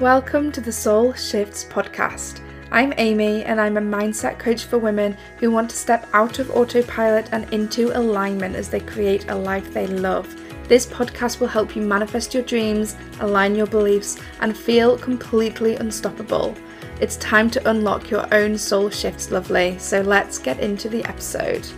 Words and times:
Welcome 0.00 0.50
to 0.52 0.62
the 0.62 0.72
Soul 0.72 1.12
Shifts 1.12 1.64
podcast. 1.64 2.40
I'm 2.70 2.94
Amy 2.96 3.44
and 3.44 3.60
I'm 3.60 3.76
a 3.76 3.80
mindset 3.80 4.38
coach 4.38 4.64
for 4.64 4.78
women 4.78 5.16
who 5.36 5.50
want 5.50 5.68
to 5.68 5.76
step 5.76 6.08
out 6.14 6.38
of 6.38 6.50
autopilot 6.50 7.28
and 7.30 7.44
into 7.52 7.96
alignment 7.96 8.56
as 8.56 8.70
they 8.70 8.80
create 8.80 9.28
a 9.28 9.34
life 9.34 9.72
they 9.72 9.86
love. 9.86 10.34
This 10.66 10.86
podcast 10.86 11.40
will 11.40 11.46
help 11.46 11.76
you 11.76 11.82
manifest 11.82 12.32
your 12.32 12.42
dreams, 12.42 12.96
align 13.20 13.54
your 13.54 13.66
beliefs, 13.66 14.18
and 14.40 14.56
feel 14.56 14.96
completely 14.96 15.76
unstoppable. 15.76 16.56
It's 16.98 17.16
time 17.18 17.50
to 17.50 17.70
unlock 17.70 18.10
your 18.10 18.26
own 18.34 18.56
soul 18.56 18.88
shifts, 18.88 19.30
lovely. 19.30 19.78
So 19.78 20.00
let's 20.00 20.38
get 20.38 20.58
into 20.58 20.88
the 20.88 21.04
episode. 21.04 21.68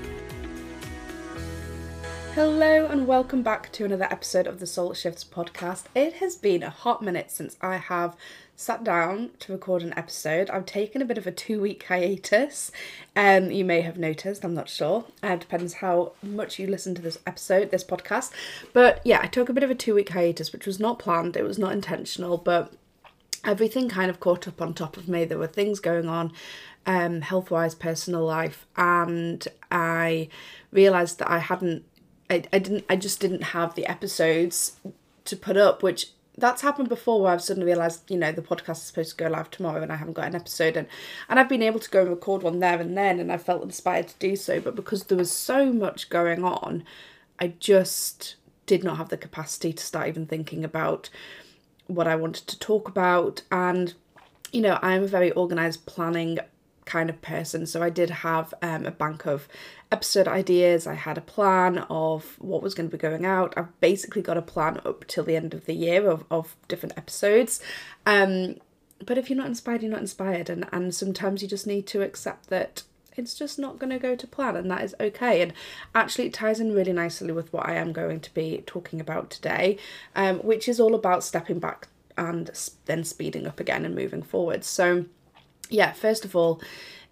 Hello, 2.34 2.86
and 2.86 3.06
welcome 3.06 3.44
back 3.44 3.70
to 3.70 3.84
another 3.84 4.08
episode 4.10 4.48
of 4.48 4.58
the 4.58 4.66
Soul 4.66 4.92
Shifts 4.92 5.22
podcast. 5.22 5.84
It 5.94 6.14
has 6.14 6.34
been 6.34 6.64
a 6.64 6.68
hot 6.68 7.00
minute 7.00 7.30
since 7.30 7.56
I 7.60 7.76
have 7.76 8.16
sat 8.56 8.82
down 8.82 9.30
to 9.38 9.52
record 9.52 9.84
an 9.84 9.96
episode. 9.96 10.50
I've 10.50 10.66
taken 10.66 11.00
a 11.00 11.04
bit 11.04 11.16
of 11.16 11.28
a 11.28 11.30
two 11.30 11.60
week 11.60 11.84
hiatus. 11.84 12.72
Um, 13.14 13.52
you 13.52 13.64
may 13.64 13.82
have 13.82 13.98
noticed, 13.98 14.44
I'm 14.44 14.52
not 14.52 14.68
sure. 14.68 15.04
Uh, 15.22 15.34
it 15.34 15.40
depends 15.42 15.74
how 15.74 16.14
much 16.24 16.58
you 16.58 16.66
listen 16.66 16.96
to 16.96 17.02
this 17.02 17.20
episode, 17.24 17.70
this 17.70 17.84
podcast. 17.84 18.32
But 18.72 19.00
yeah, 19.04 19.20
I 19.22 19.28
took 19.28 19.48
a 19.48 19.52
bit 19.52 19.62
of 19.62 19.70
a 19.70 19.76
two 19.76 19.94
week 19.94 20.08
hiatus, 20.08 20.52
which 20.52 20.66
was 20.66 20.80
not 20.80 20.98
planned, 20.98 21.36
it 21.36 21.44
was 21.44 21.56
not 21.56 21.70
intentional, 21.70 22.36
but 22.36 22.72
everything 23.44 23.88
kind 23.88 24.10
of 24.10 24.18
caught 24.18 24.48
up 24.48 24.60
on 24.60 24.74
top 24.74 24.96
of 24.96 25.08
me. 25.08 25.24
There 25.24 25.38
were 25.38 25.46
things 25.46 25.78
going 25.78 26.08
on, 26.08 26.32
um, 26.84 27.20
health 27.20 27.52
wise, 27.52 27.76
personal 27.76 28.24
life, 28.24 28.66
and 28.76 29.46
I 29.70 30.30
realised 30.72 31.20
that 31.20 31.30
I 31.30 31.38
hadn't 31.38 31.84
I, 32.30 32.44
I 32.52 32.58
didn't 32.58 32.84
I 32.88 32.96
just 32.96 33.20
didn't 33.20 33.42
have 33.42 33.74
the 33.74 33.86
episodes 33.86 34.78
to 35.24 35.36
put 35.36 35.56
up, 35.56 35.82
which 35.82 36.10
that's 36.36 36.62
happened 36.62 36.88
before 36.88 37.20
where 37.22 37.32
I've 37.32 37.42
suddenly 37.42 37.66
realised, 37.66 38.10
you 38.10 38.18
know, 38.18 38.32
the 38.32 38.42
podcast 38.42 38.78
is 38.78 38.82
supposed 38.82 39.10
to 39.10 39.24
go 39.24 39.30
live 39.30 39.50
tomorrow 39.50 39.82
and 39.82 39.92
I 39.92 39.96
haven't 39.96 40.14
got 40.14 40.26
an 40.26 40.34
episode 40.34 40.76
and 40.76 40.88
and 41.28 41.38
I've 41.38 41.48
been 41.48 41.62
able 41.62 41.80
to 41.80 41.90
go 41.90 42.02
and 42.02 42.10
record 42.10 42.42
one 42.42 42.58
there 42.58 42.80
and 42.80 42.96
then 42.96 43.20
and 43.20 43.30
I 43.30 43.38
felt 43.38 43.62
inspired 43.62 44.08
to 44.08 44.18
do 44.18 44.36
so, 44.36 44.60
but 44.60 44.74
because 44.74 45.04
there 45.04 45.18
was 45.18 45.30
so 45.30 45.72
much 45.72 46.10
going 46.10 46.44
on, 46.44 46.84
I 47.38 47.54
just 47.60 48.36
did 48.66 48.82
not 48.82 48.96
have 48.96 49.10
the 49.10 49.16
capacity 49.16 49.72
to 49.72 49.84
start 49.84 50.08
even 50.08 50.26
thinking 50.26 50.64
about 50.64 51.10
what 51.86 52.08
I 52.08 52.16
wanted 52.16 52.46
to 52.48 52.58
talk 52.58 52.88
about 52.88 53.42
and 53.52 53.94
you 54.52 54.60
know, 54.60 54.78
I'm 54.82 55.02
a 55.02 55.08
very 55.08 55.32
organized 55.32 55.84
planning 55.84 56.38
kind 56.84 57.10
of 57.10 57.20
person. 57.22 57.66
So 57.66 57.82
I 57.82 57.90
did 57.90 58.10
have 58.10 58.54
um, 58.62 58.86
a 58.86 58.92
bank 58.92 59.26
of 59.26 59.48
episode 59.94 60.26
ideas. 60.26 60.88
I 60.88 60.94
had 60.94 61.16
a 61.16 61.20
plan 61.20 61.78
of 61.88 62.34
what 62.40 62.64
was 62.64 62.74
going 62.74 62.90
to 62.90 62.96
be 62.96 63.00
going 63.00 63.24
out. 63.24 63.54
I've 63.56 63.80
basically 63.80 64.22
got 64.22 64.36
a 64.36 64.42
plan 64.42 64.80
up 64.84 65.06
till 65.06 65.22
the 65.22 65.36
end 65.36 65.54
of 65.54 65.66
the 65.66 65.72
year 65.72 66.10
of, 66.10 66.24
of 66.32 66.56
different 66.66 66.98
episodes. 66.98 67.60
Um, 68.04 68.56
but 69.06 69.18
if 69.18 69.30
you're 69.30 69.36
not 69.36 69.46
inspired, 69.46 69.82
you're 69.82 69.92
not 69.92 70.00
inspired. 70.00 70.50
And, 70.50 70.66
and 70.72 70.92
sometimes 70.92 71.42
you 71.42 71.48
just 71.48 71.64
need 71.64 71.86
to 71.86 72.02
accept 72.02 72.48
that 72.48 72.82
it's 73.16 73.36
just 73.36 73.56
not 73.56 73.78
going 73.78 73.90
to 73.90 73.98
go 74.00 74.16
to 74.16 74.26
plan 74.26 74.56
and 74.56 74.68
that 74.68 74.82
is 74.82 74.92
okay 74.98 75.40
and 75.40 75.52
actually 75.94 76.26
it 76.26 76.34
ties 76.34 76.58
in 76.58 76.74
really 76.74 76.92
nicely 76.92 77.30
with 77.30 77.52
what 77.52 77.64
i 77.64 77.74
am 77.74 77.92
going 77.92 78.18
to 78.18 78.34
be 78.34 78.60
talking 78.66 79.00
about 79.00 79.30
today 79.30 79.78
um, 80.16 80.40
which 80.40 80.68
is 80.68 80.80
all 80.80 80.96
about 80.96 81.22
stepping 81.22 81.60
back 81.60 81.86
and 82.18 82.50
then 82.86 83.04
speeding 83.04 83.46
up 83.46 83.60
again 83.60 83.84
and 83.84 83.94
moving 83.94 84.20
forward 84.20 84.64
so 84.64 85.04
yeah, 85.70 85.92
first 85.92 86.24
of 86.24 86.36
all, 86.36 86.60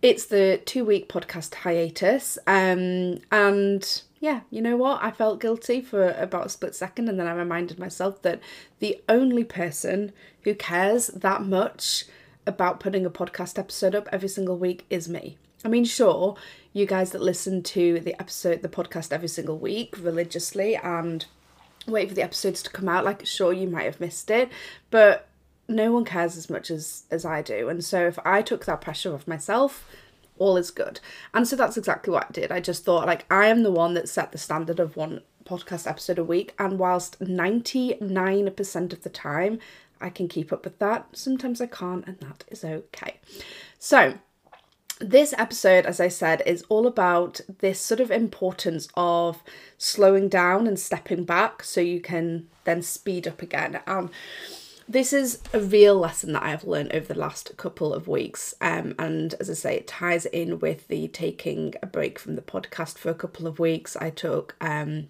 it's 0.02 0.26
the 0.26 0.60
two 0.66 0.84
week 0.84 1.08
podcast 1.08 1.54
hiatus. 1.54 2.36
Um, 2.46 3.20
and 3.30 4.02
yeah, 4.20 4.40
you 4.50 4.60
know 4.60 4.76
what? 4.76 5.02
I 5.02 5.12
felt 5.12 5.40
guilty 5.40 5.80
for 5.80 6.10
about 6.10 6.46
a 6.46 6.50
split 6.50 6.74
second, 6.74 7.08
and 7.08 7.18
then 7.18 7.26
I 7.26 7.34
reminded 7.34 7.78
myself 7.78 8.20
that 8.22 8.40
the 8.80 9.00
only 9.08 9.44
person 9.44 10.12
who 10.42 10.54
cares 10.54 11.06
that 11.08 11.42
much 11.42 12.04
about 12.46 12.80
putting 12.80 13.06
a 13.06 13.10
podcast 13.10 13.58
episode 13.58 13.94
up 13.94 14.08
every 14.12 14.28
single 14.28 14.58
week 14.58 14.84
is 14.90 15.08
me. 15.08 15.38
I 15.64 15.68
mean, 15.68 15.84
sure, 15.84 16.36
you 16.72 16.86
guys 16.86 17.12
that 17.12 17.22
listen 17.22 17.62
to 17.62 18.00
the 18.00 18.20
episode, 18.20 18.62
the 18.62 18.68
podcast 18.68 19.12
every 19.12 19.28
single 19.28 19.58
week 19.58 19.94
religiously 19.98 20.74
and 20.74 21.24
wait 21.86 22.08
for 22.08 22.14
the 22.14 22.22
episodes 22.22 22.62
to 22.64 22.70
come 22.70 22.88
out, 22.88 23.04
like, 23.04 23.24
sure, 23.24 23.52
you 23.52 23.68
might 23.68 23.84
have 23.84 24.00
missed 24.00 24.30
it, 24.30 24.50
but 24.90 25.28
no 25.72 25.92
one 25.92 26.04
cares 26.04 26.36
as 26.36 26.48
much 26.50 26.70
as 26.70 27.04
as 27.10 27.24
I 27.24 27.42
do. 27.42 27.68
And 27.68 27.84
so 27.84 28.06
if 28.06 28.18
I 28.24 28.42
took 28.42 28.64
that 28.66 28.80
pressure 28.80 29.14
off 29.14 29.26
myself, 29.26 29.88
all 30.38 30.56
is 30.56 30.70
good. 30.70 31.00
And 31.32 31.46
so 31.46 31.56
that's 31.56 31.76
exactly 31.76 32.12
what 32.12 32.26
I 32.28 32.32
did. 32.32 32.52
I 32.52 32.60
just 32.60 32.84
thought 32.84 33.06
like 33.06 33.26
I 33.30 33.46
am 33.46 33.62
the 33.62 33.72
one 33.72 33.94
that 33.94 34.08
set 34.08 34.32
the 34.32 34.38
standard 34.38 34.80
of 34.80 34.96
one 34.96 35.22
podcast 35.44 35.88
episode 35.88 36.18
a 36.18 36.24
week 36.24 36.54
and 36.58 36.78
whilst 36.78 37.20
99% 37.20 38.92
of 38.92 39.02
the 39.02 39.10
time 39.10 39.58
I 40.00 40.10
can 40.10 40.28
keep 40.28 40.52
up 40.52 40.64
with 40.64 40.78
that, 40.78 41.06
sometimes 41.12 41.60
I 41.60 41.66
can't 41.66 42.06
and 42.06 42.18
that 42.20 42.44
is 42.48 42.64
okay. 42.64 43.20
So, 43.78 44.18
this 45.00 45.34
episode, 45.36 45.84
as 45.84 45.98
I 46.00 46.08
said, 46.08 46.42
is 46.46 46.64
all 46.68 46.86
about 46.86 47.40
this 47.58 47.80
sort 47.80 47.98
of 47.98 48.10
importance 48.10 48.86
of 48.94 49.42
slowing 49.76 50.28
down 50.28 50.68
and 50.68 50.78
stepping 50.78 51.24
back 51.24 51.64
so 51.64 51.80
you 51.80 52.00
can 52.00 52.46
then 52.64 52.82
speed 52.82 53.26
up 53.26 53.42
again. 53.42 53.80
Um, 53.86 54.10
this 54.88 55.12
is 55.12 55.40
a 55.52 55.60
real 55.60 55.96
lesson 55.96 56.32
that 56.32 56.42
I 56.42 56.50
have 56.50 56.64
learned 56.64 56.92
over 56.92 57.06
the 57.06 57.18
last 57.18 57.56
couple 57.56 57.94
of 57.94 58.08
weeks. 58.08 58.54
Um, 58.60 58.94
and 58.98 59.34
as 59.40 59.48
I 59.48 59.54
say, 59.54 59.76
it 59.76 59.86
ties 59.86 60.26
in 60.26 60.58
with 60.58 60.88
the 60.88 61.08
taking 61.08 61.74
a 61.82 61.86
break 61.86 62.18
from 62.18 62.36
the 62.36 62.42
podcast 62.42 62.98
for 62.98 63.10
a 63.10 63.14
couple 63.14 63.46
of 63.46 63.58
weeks. 63.58 63.96
I 63.96 64.10
took 64.10 64.56
um, 64.60 65.08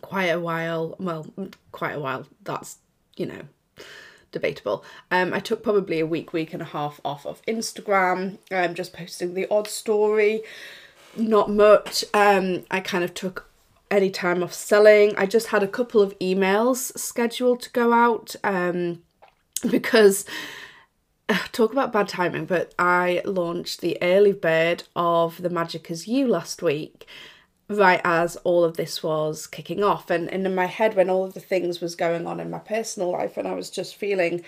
quite 0.00 0.26
a 0.26 0.40
while, 0.40 0.96
well, 0.98 1.26
quite 1.72 1.94
a 1.94 2.00
while, 2.00 2.26
that's, 2.42 2.78
you 3.16 3.26
know, 3.26 3.42
debatable. 4.32 4.84
Um, 5.10 5.32
I 5.32 5.40
took 5.40 5.62
probably 5.62 6.00
a 6.00 6.06
week, 6.06 6.32
week 6.32 6.52
and 6.52 6.62
a 6.62 6.66
half 6.66 7.00
off 7.04 7.26
of 7.26 7.42
Instagram, 7.46 8.38
um, 8.50 8.74
just 8.74 8.92
posting 8.92 9.34
the 9.34 9.46
odd 9.50 9.68
story, 9.68 10.42
not 11.16 11.50
much. 11.50 12.04
Um, 12.12 12.64
I 12.70 12.80
kind 12.80 13.04
of 13.04 13.14
took 13.14 13.48
any 13.90 14.10
time 14.10 14.42
off 14.42 14.52
selling. 14.52 15.14
I 15.16 15.26
just 15.26 15.48
had 15.48 15.62
a 15.62 15.68
couple 15.68 16.02
of 16.02 16.18
emails 16.18 16.96
scheduled 16.98 17.60
to 17.62 17.70
go 17.70 17.92
out 17.92 18.34
um, 18.44 19.02
because 19.70 20.24
uh, 21.28 21.38
talk 21.52 21.72
about 21.72 21.92
bad 21.92 22.08
timing, 22.08 22.46
but 22.46 22.74
I 22.78 23.22
launched 23.24 23.80
the 23.80 23.98
early 24.02 24.32
bird 24.32 24.84
of 24.94 25.42
The 25.42 25.50
Magic 25.50 25.90
Is 25.90 26.06
You 26.06 26.26
last 26.28 26.62
week 26.62 27.06
right 27.68 28.00
as 28.04 28.36
all 28.36 28.62
of 28.62 28.76
this 28.76 29.02
was 29.02 29.46
kicking 29.46 29.82
off 29.82 30.10
and, 30.10 30.30
and 30.30 30.46
in 30.46 30.54
my 30.54 30.66
head 30.66 30.94
when 30.94 31.10
all 31.10 31.24
of 31.24 31.34
the 31.34 31.40
things 31.40 31.80
was 31.80 31.96
going 31.96 32.26
on 32.26 32.38
in 32.38 32.50
my 32.50 32.58
personal 32.58 33.10
life 33.10 33.36
and 33.36 33.48
I 33.48 33.54
was 33.54 33.70
just 33.70 33.96
feeling 33.96 34.44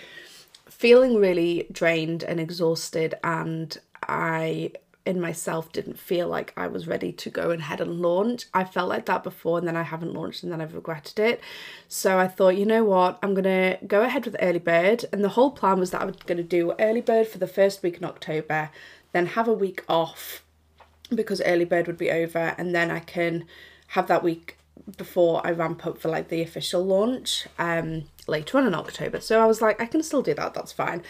feeling 0.66 1.16
really 1.16 1.66
drained 1.72 2.22
and 2.22 2.38
exhausted 2.38 3.15
and 3.25 3.76
I 4.06 4.72
in 5.09 5.19
myself 5.23 5.73
didn't 5.73 5.99
feel 5.99 6.29
like 6.29 6.53
I 6.55 6.67
was 6.67 6.87
ready 6.87 7.13
to 7.13 7.31
go 7.31 7.51
ahead 7.51 7.81
and 7.81 8.03
launch. 8.03 8.45
I 8.53 8.65
felt 8.65 8.91
like 8.91 9.07
that 9.07 9.25
before 9.25 9.59
and 9.59 9.67
then 9.67 9.77
I 9.77 9.83
haven't 9.83 10.13
launched 10.13 10.43
and 10.43 10.53
then 10.53 10.61
I've 10.61 10.75
regretted 10.75 11.19
it. 11.19 11.41
So 11.89 12.19
I 12.19 12.29
thought, 12.29 12.59
you 12.59 12.67
know 12.67 12.85
what, 12.85 13.19
I'm 13.23 13.33
going 13.33 13.45
to 13.45 13.79
go 13.87 14.03
ahead 14.03 14.27
with 14.27 14.37
early 14.41 14.59
bird. 14.59 15.07
And 15.11 15.25
the 15.25 15.31
whole 15.31 15.51
plan 15.51 15.81
was 15.81 15.93
that 15.93 16.03
I 16.03 16.05
was 16.05 16.17
going 16.17 16.37
to 16.37 16.45
do 16.45 16.75
early 16.79 17.01
bird 17.01 17.27
for 17.27 17.39
the 17.39 17.47
first 17.47 17.83
week 17.83 17.97
in 17.97 18.05
October, 18.05 18.69
then 19.13 19.25
have 19.27 19.49
a 19.49 19.53
week 19.55 19.83
off 19.89 20.45
because 21.15 21.41
early 21.47 21.65
bird 21.65 21.87
would 21.87 21.97
be 21.97 22.11
over 22.11 22.55
and 22.59 22.75
then 22.75 22.91
I 22.91 22.99
can 22.99 23.47
have 23.89 24.09
that 24.09 24.23
week 24.23 24.59
before 24.99 25.45
I 25.47 25.53
ramp 25.53 25.87
up 25.87 25.99
for 25.99 26.09
like 26.11 26.29
the 26.29 26.43
official 26.43 26.85
launch 26.85 27.47
um 27.59 28.05
later 28.27 28.59
on 28.59 28.67
in 28.67 28.75
October. 28.75 29.21
So 29.21 29.43
I 29.43 29.47
was 29.47 29.63
like 29.63 29.81
I 29.81 29.87
can 29.87 30.03
still 30.03 30.23
do 30.23 30.35
that, 30.35 30.53
that's 30.53 30.73
fine. 30.73 31.03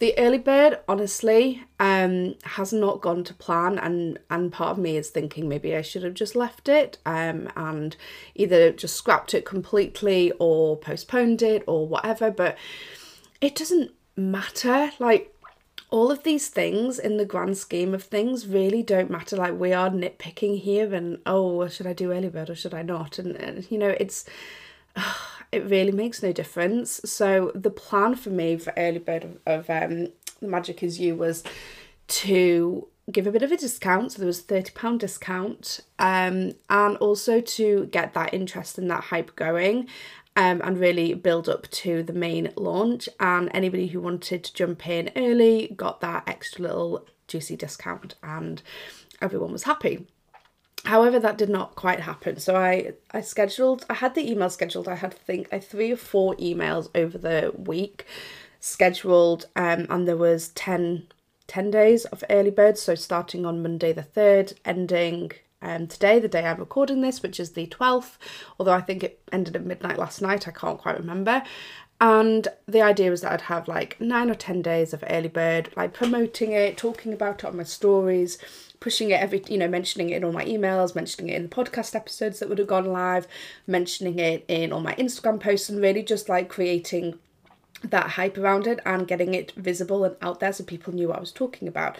The 0.00 0.18
early 0.18 0.38
bird, 0.38 0.80
honestly, 0.88 1.62
um, 1.78 2.34
has 2.42 2.72
not 2.72 3.00
gone 3.00 3.24
to 3.24 3.34
plan, 3.34 3.78
and 3.78 4.18
and 4.28 4.52
part 4.52 4.72
of 4.72 4.78
me 4.78 4.96
is 4.96 5.10
thinking 5.10 5.48
maybe 5.48 5.74
I 5.74 5.82
should 5.82 6.02
have 6.02 6.14
just 6.14 6.34
left 6.34 6.68
it, 6.68 6.98
um, 7.06 7.48
and 7.56 7.96
either 8.34 8.72
just 8.72 8.96
scrapped 8.96 9.34
it 9.34 9.44
completely 9.44 10.32
or 10.38 10.76
postponed 10.76 11.42
it 11.42 11.62
or 11.66 11.86
whatever. 11.86 12.30
But 12.30 12.58
it 13.40 13.54
doesn't 13.54 13.92
matter. 14.16 14.90
Like 14.98 15.34
all 15.90 16.10
of 16.10 16.24
these 16.24 16.48
things 16.48 16.98
in 16.98 17.18
the 17.18 17.24
grand 17.24 17.56
scheme 17.56 17.94
of 17.94 18.02
things 18.02 18.48
really 18.48 18.82
don't 18.82 19.10
matter. 19.10 19.36
Like 19.36 19.58
we 19.58 19.72
are 19.72 19.90
nitpicking 19.90 20.60
here, 20.60 20.92
and 20.92 21.18
oh, 21.24 21.68
should 21.68 21.86
I 21.86 21.92
do 21.92 22.12
early 22.12 22.28
bird 22.28 22.50
or 22.50 22.56
should 22.56 22.74
I 22.74 22.82
not? 22.82 23.20
And, 23.20 23.36
and 23.36 23.70
you 23.70 23.78
know, 23.78 23.94
it's 24.00 24.24
it 25.54 25.70
really 25.70 25.92
makes 25.92 26.22
no 26.22 26.32
difference. 26.32 27.00
So 27.04 27.52
the 27.54 27.70
plan 27.70 28.14
for 28.14 28.30
me 28.30 28.56
for 28.56 28.72
early 28.76 28.98
bird 28.98 29.24
of, 29.24 29.38
of 29.46 29.70
um, 29.70 30.08
the 30.40 30.48
Magic 30.48 30.82
Is 30.82 31.00
You 31.00 31.14
was 31.16 31.42
to 32.08 32.88
give 33.10 33.26
a 33.26 33.32
bit 33.32 33.42
of 33.42 33.52
a 33.52 33.56
discount. 33.56 34.12
So 34.12 34.18
there 34.18 34.26
was 34.26 34.42
thirty 34.42 34.72
pound 34.72 35.00
discount, 35.00 35.80
um, 35.98 36.54
and 36.68 36.96
also 36.98 37.40
to 37.40 37.86
get 37.86 38.14
that 38.14 38.34
interest 38.34 38.78
and 38.78 38.90
that 38.90 39.04
hype 39.04 39.34
going. 39.36 39.88
Um, 40.36 40.60
and 40.64 40.80
really 40.80 41.14
build 41.14 41.48
up 41.48 41.70
to 41.70 42.02
the 42.02 42.12
main 42.12 42.52
launch. 42.56 43.08
And 43.20 43.48
anybody 43.54 43.86
who 43.86 44.00
wanted 44.00 44.42
to 44.42 44.52
jump 44.52 44.88
in 44.88 45.12
early 45.14 45.72
got 45.76 46.00
that 46.00 46.24
extra 46.26 46.62
little 46.62 47.06
juicy 47.28 47.54
discount, 47.54 48.16
and 48.20 48.60
everyone 49.22 49.52
was 49.52 49.62
happy. 49.62 50.08
However, 50.84 51.18
that 51.18 51.38
did 51.38 51.48
not 51.48 51.76
quite 51.76 52.00
happen. 52.00 52.38
So 52.38 52.56
I, 52.56 52.92
I 53.10 53.22
scheduled, 53.22 53.86
I 53.88 53.94
had 53.94 54.14
the 54.14 54.30
email 54.30 54.50
scheduled. 54.50 54.86
I 54.86 54.96
had, 54.96 55.12
to 55.12 55.16
think, 55.16 55.48
I 55.50 55.58
three 55.58 55.90
or 55.90 55.96
four 55.96 56.36
emails 56.36 56.88
over 56.94 57.16
the 57.16 57.52
week 57.56 58.06
scheduled 58.60 59.46
um, 59.56 59.86
and 59.90 60.06
there 60.06 60.16
was 60.16 60.48
10, 60.48 61.06
10 61.46 61.70
days 61.70 62.04
of 62.06 62.22
early 62.28 62.50
birds. 62.50 62.82
So 62.82 62.94
starting 62.94 63.46
on 63.46 63.62
Monday 63.62 63.92
the 63.92 64.02
3rd, 64.02 64.54
ending 64.64 65.32
um, 65.62 65.86
today, 65.86 66.18
the 66.18 66.28
day 66.28 66.44
I'm 66.44 66.58
recording 66.58 67.00
this, 67.00 67.22
which 67.22 67.40
is 67.40 67.52
the 67.52 67.66
12th, 67.66 68.18
although 68.58 68.72
I 68.72 68.82
think 68.82 69.02
it 69.02 69.20
ended 69.32 69.56
at 69.56 69.64
midnight 69.64 69.98
last 69.98 70.20
night, 70.20 70.46
I 70.46 70.50
can't 70.50 70.78
quite 70.78 70.98
remember. 70.98 71.42
And 72.00 72.48
the 72.66 72.82
idea 72.82 73.10
was 73.10 73.22
that 73.22 73.32
I'd 73.32 73.40
have 73.42 73.66
like 73.66 73.98
nine 73.98 74.30
or 74.30 74.34
10 74.34 74.60
days 74.60 74.92
of 74.92 75.02
early 75.08 75.28
bird, 75.28 75.70
like 75.74 75.94
promoting 75.94 76.52
it, 76.52 76.76
talking 76.76 77.14
about 77.14 77.44
it 77.44 77.46
on 77.46 77.56
my 77.56 77.62
stories, 77.62 78.36
pushing 78.84 79.10
it 79.10 79.18
every, 79.18 79.42
you 79.48 79.56
know, 79.56 79.66
mentioning 79.66 80.10
it 80.10 80.18
in 80.18 80.24
all 80.24 80.30
my 80.30 80.44
emails, 80.44 80.94
mentioning 80.94 81.32
it 81.32 81.36
in 81.36 81.44
the 81.44 81.48
podcast 81.48 81.94
episodes 81.94 82.38
that 82.38 82.50
would 82.50 82.58
have 82.58 82.66
gone 82.66 82.84
live, 82.84 83.26
mentioning 83.66 84.18
it 84.18 84.44
in 84.46 84.74
all 84.74 84.80
my 84.80 84.94
Instagram 84.96 85.40
posts, 85.40 85.70
and 85.70 85.80
really 85.80 86.02
just 86.02 86.28
like 86.28 86.50
creating 86.50 87.18
that 87.82 88.10
hype 88.10 88.36
around 88.36 88.66
it 88.66 88.80
and 88.84 89.08
getting 89.08 89.32
it 89.32 89.52
visible 89.52 90.04
and 90.04 90.16
out 90.20 90.40
there 90.40 90.52
so 90.52 90.62
people 90.62 90.92
knew 90.92 91.08
what 91.08 91.16
I 91.16 91.20
was 91.20 91.32
talking 91.32 91.66
about. 91.66 91.96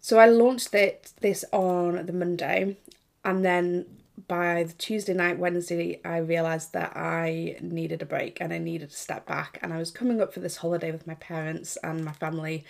So 0.00 0.18
I 0.18 0.26
launched 0.26 0.74
it 0.74 1.12
this 1.22 1.46
on 1.50 2.04
the 2.04 2.12
Monday 2.12 2.76
and 3.24 3.42
then 3.42 3.86
by 4.28 4.64
the 4.64 4.72
Tuesday 4.74 5.14
night, 5.14 5.38
Wednesday, 5.38 6.00
I 6.04 6.18
realised 6.18 6.74
that 6.74 6.94
I 6.94 7.56
needed 7.60 8.02
a 8.02 8.06
break 8.06 8.38
and 8.40 8.52
I 8.52 8.58
needed 8.58 8.90
to 8.90 8.96
step 8.96 9.26
back. 9.26 9.58
And 9.62 9.72
I 9.72 9.78
was 9.78 9.90
coming 9.90 10.20
up 10.20 10.34
for 10.34 10.40
this 10.40 10.58
holiday 10.58 10.92
with 10.92 11.06
my 11.06 11.14
parents 11.14 11.78
and 11.82 12.04
my 12.04 12.12
family 12.12 12.64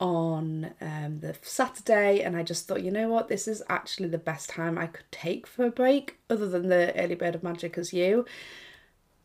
on 0.00 0.72
um, 0.80 1.20
the 1.20 1.36
Saturday, 1.42 2.22
and 2.22 2.36
I 2.36 2.42
just 2.42 2.66
thought, 2.66 2.82
you 2.82 2.90
know 2.90 3.08
what, 3.08 3.28
this 3.28 3.46
is 3.46 3.62
actually 3.68 4.08
the 4.08 4.18
best 4.18 4.48
time 4.48 4.78
I 4.78 4.86
could 4.86 5.04
take 5.12 5.46
for 5.46 5.66
a 5.66 5.70
break, 5.70 6.18
other 6.28 6.48
than 6.48 6.68
the 6.68 6.98
early 6.98 7.14
bird 7.14 7.34
of 7.34 7.42
magic 7.42 7.76
is 7.76 7.92
you. 7.92 8.24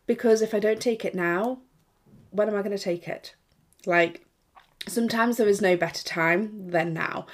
Because 0.06 0.42
if 0.42 0.54
I 0.54 0.60
don't 0.60 0.81
take 0.81 1.06
it 1.06 1.16
now, 1.16 1.60
when 2.30 2.50
am 2.50 2.56
I 2.56 2.62
going 2.62 2.77
to 2.77 2.83
take 2.83 3.07
it? 3.07 3.36
Like, 3.86 4.25
sometimes 4.88 5.38
there 5.38 5.48
is 5.48 5.62
no 5.62 5.77
better 5.77 6.04
time 6.04 6.69
than 6.69 6.94
now. 6.94 7.25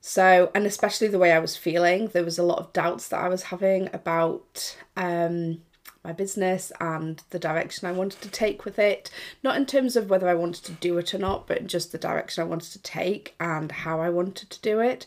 So, 0.00 0.50
and 0.54 0.64
especially 0.64 1.08
the 1.08 1.18
way 1.18 1.32
I 1.32 1.38
was 1.38 1.56
feeling, 1.56 2.08
there 2.08 2.24
was 2.24 2.38
a 2.38 2.42
lot 2.42 2.58
of 2.58 2.72
doubts 2.72 3.08
that 3.08 3.20
I 3.20 3.28
was 3.28 3.44
having 3.44 3.90
about 3.92 4.76
um, 4.96 5.62
my 6.08 6.14
business 6.14 6.72
and 6.80 7.22
the 7.30 7.38
direction 7.38 7.86
I 7.86 7.92
wanted 7.92 8.22
to 8.22 8.30
take 8.30 8.64
with 8.64 8.78
it. 8.78 9.10
Not 9.44 9.56
in 9.56 9.66
terms 9.66 9.94
of 9.94 10.08
whether 10.08 10.28
I 10.28 10.34
wanted 10.34 10.64
to 10.64 10.72
do 10.72 10.96
it 10.96 11.12
or 11.12 11.18
not, 11.18 11.46
but 11.46 11.66
just 11.66 11.92
the 11.92 11.98
direction 11.98 12.42
I 12.42 12.46
wanted 12.46 12.72
to 12.72 12.82
take 12.82 13.34
and 13.38 13.70
how 13.70 14.00
I 14.00 14.08
wanted 14.08 14.48
to 14.50 14.60
do 14.60 14.80
it. 14.80 15.06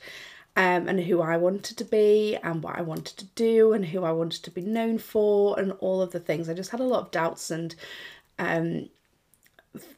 Um, 0.54 0.90
and 0.90 1.00
who 1.00 1.22
I 1.22 1.38
wanted 1.38 1.78
to 1.78 1.86
be, 1.86 2.38
and 2.44 2.62
what 2.62 2.78
I 2.78 2.82
wanted 2.82 3.16
to 3.20 3.26
do, 3.36 3.72
and 3.72 3.86
who 3.86 4.04
I 4.04 4.12
wanted 4.12 4.44
to 4.44 4.52
be 4.52 4.62
known 4.62 4.98
for, 4.98 5.58
and 5.58 5.72
all 5.80 6.02
of 6.02 6.12
the 6.12 6.20
things. 6.20 6.50
I 6.50 6.54
just 6.54 6.72
had 6.72 6.82
a 6.82 6.84
lot 6.84 7.04
of 7.04 7.12
doubts 7.12 7.50
and 7.50 7.74
um, 8.38 8.90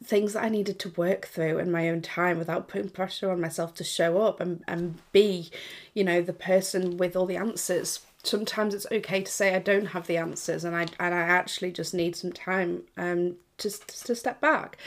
things 0.03 0.33
that 0.33 0.43
I 0.43 0.49
needed 0.49 0.77
to 0.81 0.89
work 0.89 1.25
through 1.25 1.57
in 1.57 1.71
my 1.71 1.89
own 1.89 2.03
time 2.03 2.37
without 2.37 2.67
putting 2.67 2.89
pressure 2.89 3.31
on 3.31 3.41
myself 3.41 3.73
to 3.75 3.83
show 3.83 4.21
up 4.21 4.39
and, 4.39 4.63
and 4.67 4.99
be, 5.11 5.49
you 5.95 6.03
know, 6.03 6.21
the 6.21 6.33
person 6.33 6.97
with 6.97 7.15
all 7.15 7.25
the 7.25 7.37
answers. 7.37 8.01
Sometimes 8.23 8.73
it's 8.73 8.87
okay 8.91 9.21
to 9.21 9.31
say 9.31 9.53
I 9.53 9.59
don't 9.59 9.87
have 9.87 10.07
the 10.07 10.17
answers 10.17 10.63
and 10.63 10.75
I 10.75 10.87
and 10.99 11.13
I 11.13 11.21
actually 11.21 11.71
just 11.71 11.93
need 11.93 12.15
some 12.15 12.31
time 12.31 12.83
um 12.97 13.35
to, 13.57 13.69
to 13.69 14.15
step 14.15 14.41
back. 14.41 14.77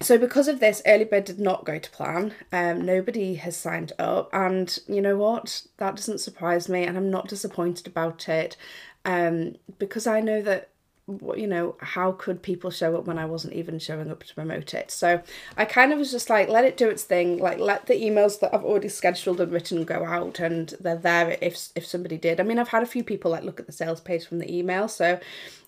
So 0.00 0.18
because 0.18 0.48
of 0.48 0.58
this, 0.58 0.82
early 0.84 1.04
bird 1.04 1.24
did 1.24 1.38
not 1.38 1.64
go 1.64 1.78
to 1.78 1.90
plan. 1.90 2.34
Um, 2.50 2.84
nobody 2.84 3.34
has 3.34 3.56
signed 3.56 3.92
up, 4.00 4.30
and 4.32 4.76
you 4.88 5.00
know 5.00 5.16
what? 5.16 5.62
That 5.76 5.94
doesn't 5.94 6.18
surprise 6.18 6.68
me, 6.68 6.82
and 6.84 6.96
I'm 6.96 7.10
not 7.10 7.28
disappointed 7.28 7.86
about 7.86 8.28
it. 8.28 8.56
Um, 9.04 9.56
because 9.78 10.06
I 10.06 10.20
know 10.20 10.42
that 10.42 10.70
you 11.08 11.48
know, 11.48 11.74
how 11.80 12.12
could 12.12 12.42
people 12.42 12.70
show 12.70 12.96
up 12.96 13.06
when 13.06 13.18
I 13.18 13.24
wasn't 13.24 13.54
even 13.54 13.78
showing 13.80 14.10
up 14.10 14.22
to 14.22 14.34
promote 14.34 14.72
it? 14.72 14.90
So 14.90 15.20
I 15.56 15.64
kind 15.64 15.92
of 15.92 15.98
was 15.98 16.12
just 16.12 16.30
like, 16.30 16.48
let 16.48 16.64
it 16.64 16.76
do 16.76 16.88
its 16.88 17.02
thing. 17.02 17.38
Like, 17.38 17.58
let 17.58 17.86
the 17.86 17.94
emails 17.94 18.38
that 18.40 18.54
I've 18.54 18.64
already 18.64 18.88
scheduled 18.88 19.40
and 19.40 19.52
written 19.52 19.84
go 19.84 20.04
out, 20.04 20.38
and 20.38 20.72
they're 20.80 20.96
there 20.96 21.36
if 21.42 21.68
if 21.74 21.84
somebody 21.84 22.18
did. 22.18 22.38
I 22.38 22.44
mean, 22.44 22.58
I've 22.58 22.68
had 22.68 22.84
a 22.84 22.86
few 22.86 23.02
people 23.02 23.32
like 23.32 23.42
look 23.42 23.58
at 23.58 23.66
the 23.66 23.72
sales 23.72 24.00
page 24.00 24.26
from 24.26 24.38
the 24.38 24.54
email, 24.54 24.86
so 24.86 25.18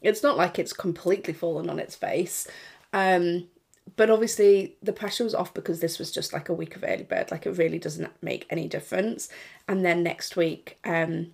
it's 0.03 0.23
not 0.23 0.37
like 0.37 0.59
it's 0.59 0.73
completely 0.73 1.35
fallen 1.35 1.69
on 1.69 1.81
its 1.81 1.97
face. 1.97 2.47
Um, 2.93 3.49
but 3.97 4.11
obviously 4.11 4.77
the 4.83 4.93
pressure 4.93 5.25
was 5.25 5.35
off 5.35 5.53
because 5.53 5.81
this 5.81 5.99
was 5.99 6.11
just 6.11 6.33
like 6.33 6.49
a 6.49 6.55
week 6.55 6.77
of 6.77 6.85
early 6.85 7.03
bird. 7.03 7.31
Like, 7.31 7.45
it 7.45 7.59
really 7.59 7.79
doesn't 7.79 8.11
make 8.23 8.47
any 8.51 8.69
difference. 8.69 9.29
And 9.69 9.85
then 9.85 10.03
next 10.03 10.37
week, 10.37 10.79
um 10.85 11.33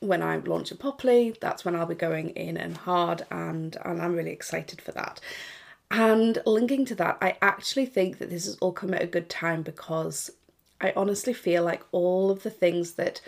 when 0.00 0.22
I 0.22 0.36
launch 0.36 0.70
it 0.70 0.78
properly, 0.78 1.34
that's 1.40 1.64
when 1.64 1.74
I'll 1.74 1.86
be 1.86 1.94
going 1.94 2.30
in 2.30 2.56
and 2.56 2.76
hard, 2.76 3.26
and, 3.30 3.76
and 3.84 4.00
I'm 4.00 4.14
really 4.14 4.32
excited 4.32 4.80
for 4.80 4.92
that. 4.92 5.20
And 5.90 6.38
linking 6.44 6.84
to 6.86 6.94
that, 6.96 7.18
I 7.20 7.36
actually 7.40 7.86
think 7.86 8.18
that 8.18 8.30
this 8.30 8.44
has 8.44 8.56
all 8.56 8.72
come 8.72 8.94
at 8.94 9.02
a 9.02 9.06
good 9.06 9.28
time 9.28 9.62
because 9.62 10.30
I 10.80 10.92
honestly 10.94 11.32
feel 11.32 11.64
like 11.64 11.82
all 11.92 12.30
of 12.30 12.42
the 12.42 12.50
things 12.50 12.92
that 12.92 13.20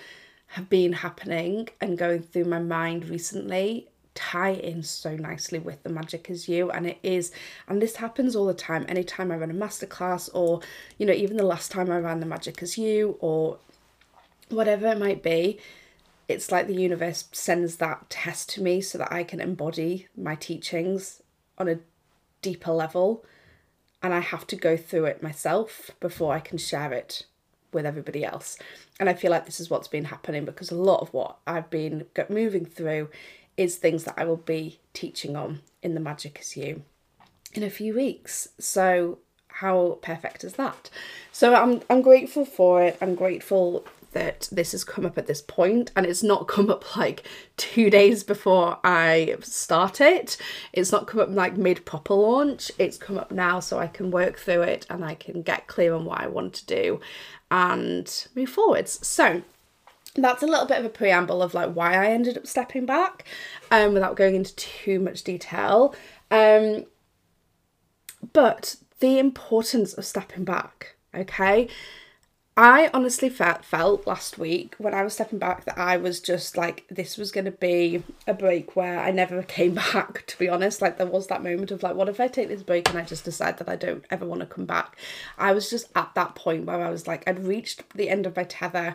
have 0.49 0.69
been 0.69 0.93
happening 0.93 1.69
and 1.81 1.97
going 1.97 2.23
through 2.23 2.45
my 2.45 2.59
mind 2.59 3.09
recently 3.09 3.89
tie 4.15 4.51
in 4.51 4.83
so 4.83 5.15
nicely 5.17 5.59
with 5.59 5.83
the 5.85 5.89
magic 5.89 6.29
is 6.29 6.49
you 6.49 6.71
and 6.73 6.87
it 6.87 6.99
is 7.03 7.31
and 7.69 7.81
this 7.81 7.97
happens 7.97 8.35
all 8.35 8.47
the 8.47 8.53
time 8.53 8.85
anytime 8.89 9.31
i 9.31 9.37
run 9.37 9.53
a 9.53 9.55
masterclass 9.55 10.29
or 10.35 10.61
you 10.99 11.07
know 11.07 11.13
even 11.13 11.37
the 11.37 11.45
last 11.45 11.71
time 11.71 11.89
i 11.89 11.97
ran 11.97 12.19
the 12.19 12.27
magic 12.27 12.61
is 12.61 12.77
you 12.77 13.17
or 13.21 13.57
whatever 14.49 14.89
it 14.89 14.99
might 14.99 15.23
be 15.23 15.59
it's 16.31 16.53
like 16.53 16.67
the 16.67 16.75
universe 16.75 17.29
sends 17.33 17.77
that 17.77 18.09
test 18.11 18.49
to 18.51 18.63
me 18.63 18.81
so 18.81 18.99
that 18.99 19.13
I 19.13 19.25
can 19.25 19.41
embody 19.41 20.09
my 20.17 20.35
teachings 20.35 21.23
on 21.59 21.69
a 21.69 21.79
deeper 22.43 22.73
level. 22.73 23.25
And 24.03 24.15
I 24.15 24.21
have 24.21 24.47
to 24.49 24.57
go 24.57 24.77
through 24.77 25.07
it 25.07 25.23
myself 25.23 25.91
before 26.01 26.35
I 26.35 26.41
can 26.41 26.57
share 26.57 26.93
it 26.93 27.27
with 27.73 27.85
everybody 27.85 28.25
else. 28.25 28.59
And 28.99 29.09
I 29.09 29.15
feel 29.15 29.31
like 29.31 29.47
this 29.47 29.61
is 29.61 29.71
what's 29.71 29.89
been 29.89 30.07
happening 30.07 30.45
because 30.45 30.71
a 30.71 30.77
lot 30.77 31.01
of 31.01 31.13
what 31.13 31.37
I've 31.47 31.71
been 31.71 32.07
moving 32.29 32.65
through 32.65 33.11
is 33.57 33.77
things 33.77 34.05
that 34.05 34.15
I 34.17 34.25
will 34.25 34.37
be 34.37 34.81
teaching 34.95 35.37
on 35.37 35.61
in 35.83 35.95
the 35.95 36.01
Magic 36.01 36.39
is 36.41 36.57
You 36.57 36.83
in 37.55 37.63
a 37.63 37.71
few 37.71 37.95
weeks. 37.95 38.49
So 38.59 39.19
how 39.49 39.99
perfect 40.03 40.45
is 40.45 40.55
that? 40.55 40.91
So 41.33 41.55
I'm 41.55 41.83
I'm 41.91 42.03
grateful 42.03 42.45
for 42.45 42.83
it. 42.83 42.97
I'm 43.01 43.15
grateful 43.15 43.85
that 44.13 44.49
this 44.51 44.73
has 44.73 44.85
come 44.85 45.07
up 45.07 45.17
at 45.17 45.27
this 45.27 45.41
point 45.41 45.91
and 45.95 46.05
it's 46.05 46.23
not 46.23 46.49
come 46.49 46.71
up 46.71 46.97
like 46.97 47.25
two 47.57 47.91
days 47.91 48.25
before 48.25 48.79
I 48.83 49.37
start 49.41 50.01
it. 50.01 50.37
It's 50.73 50.93
not 50.93 51.07
come 51.07 51.21
up 51.21 51.31
like 51.31 51.57
mid 51.57 51.85
proper 51.85 52.15
launch. 52.15 52.71
It's 52.79 52.99
come 52.99 53.19
up 53.19 53.31
now 53.31 53.61
so 53.61 53.79
I 53.79 53.87
can 53.87 54.11
work 54.11 54.39
through 54.39 54.63
it 54.63 54.87
and 54.91 55.05
I 55.05 55.15
can 55.15 55.43
get 55.43 55.67
clear 55.67 55.95
on 55.95 56.05
what 56.05 56.21
I 56.21 56.27
want 56.27 56.55
to 56.55 56.67
do 56.67 57.01
and 57.51 58.27
move 58.35 58.51
forwards. 58.51 59.07
So 59.07 59.43
that's 60.17 60.43
a 60.43 60.47
little 60.47 60.67
bit 60.67 60.79
of 60.79 60.85
a 60.85 60.91
preamble 60.91 61.43
of 61.43 61.55
like 61.55 61.73
why 61.73 61.95
I 61.95 62.11
ended 62.11 62.37
up 62.37 62.47
stepping 62.47 62.85
back 62.85 63.25
um 63.71 63.95
without 63.95 64.17
going 64.17 64.35
into 64.35 64.55
too 64.57 64.99
much 64.99 65.23
detail. 65.23 65.95
Um 66.31 66.87
but 68.33 68.77
the 69.01 69.19
importance 69.19 69.95
of 69.95 70.05
stepping 70.05 70.45
back, 70.45 70.95
okay? 71.15 71.69
I 72.57 72.91
honestly 72.93 73.31
felt 73.31 73.65
felt 73.65 74.07
last 74.07 74.37
week 74.37 74.75
when 74.77 74.93
I 74.93 75.03
was 75.03 75.15
stepping 75.15 75.39
back 75.39 75.65
that 75.65 75.79
I 75.79 75.97
was 75.97 76.21
just 76.21 76.57
like 76.57 76.85
this 76.91 77.17
was 77.17 77.31
going 77.31 77.45
to 77.45 77.53
be 77.53 78.03
a 78.27 78.35
break 78.35 78.75
where 78.75 78.99
I 78.99 79.13
never 79.13 79.43
came 79.57 79.75
back 79.75 80.27
to 80.27 80.39
be 80.39 80.49
honest. 80.49 80.83
Like 80.83 80.99
there 80.99 81.07
was 81.07 81.29
that 81.29 81.43
moment 81.43 81.71
of 81.71 81.83
like 81.83 81.95
what 81.95 82.09
if 82.09 82.19
I 82.19 82.29
take 82.29 82.49
this 82.49 82.63
break 82.63 82.89
and 82.91 82.99
I 82.99 83.03
just 83.03 83.25
decide 83.25 83.59
that 83.59 83.69
I 83.69 83.77
don't 83.77 84.05
ever 84.11 84.27
want 84.27 84.41
to 84.41 84.47
come 84.47 84.67
back? 84.67 84.97
I 85.39 85.53
was 85.53 85.71
just 85.71 85.91
at 85.95 86.15
that 86.15 86.35
point 86.35 86.67
where 86.67 86.83
I 86.85 86.91
was 86.91 87.07
like 87.07 87.23
I'd 87.27 87.45
reached 87.45 87.89
the 87.95 88.09
end 88.09 88.27
of 88.27 88.37
my 88.37 88.45
tether. 88.45 88.95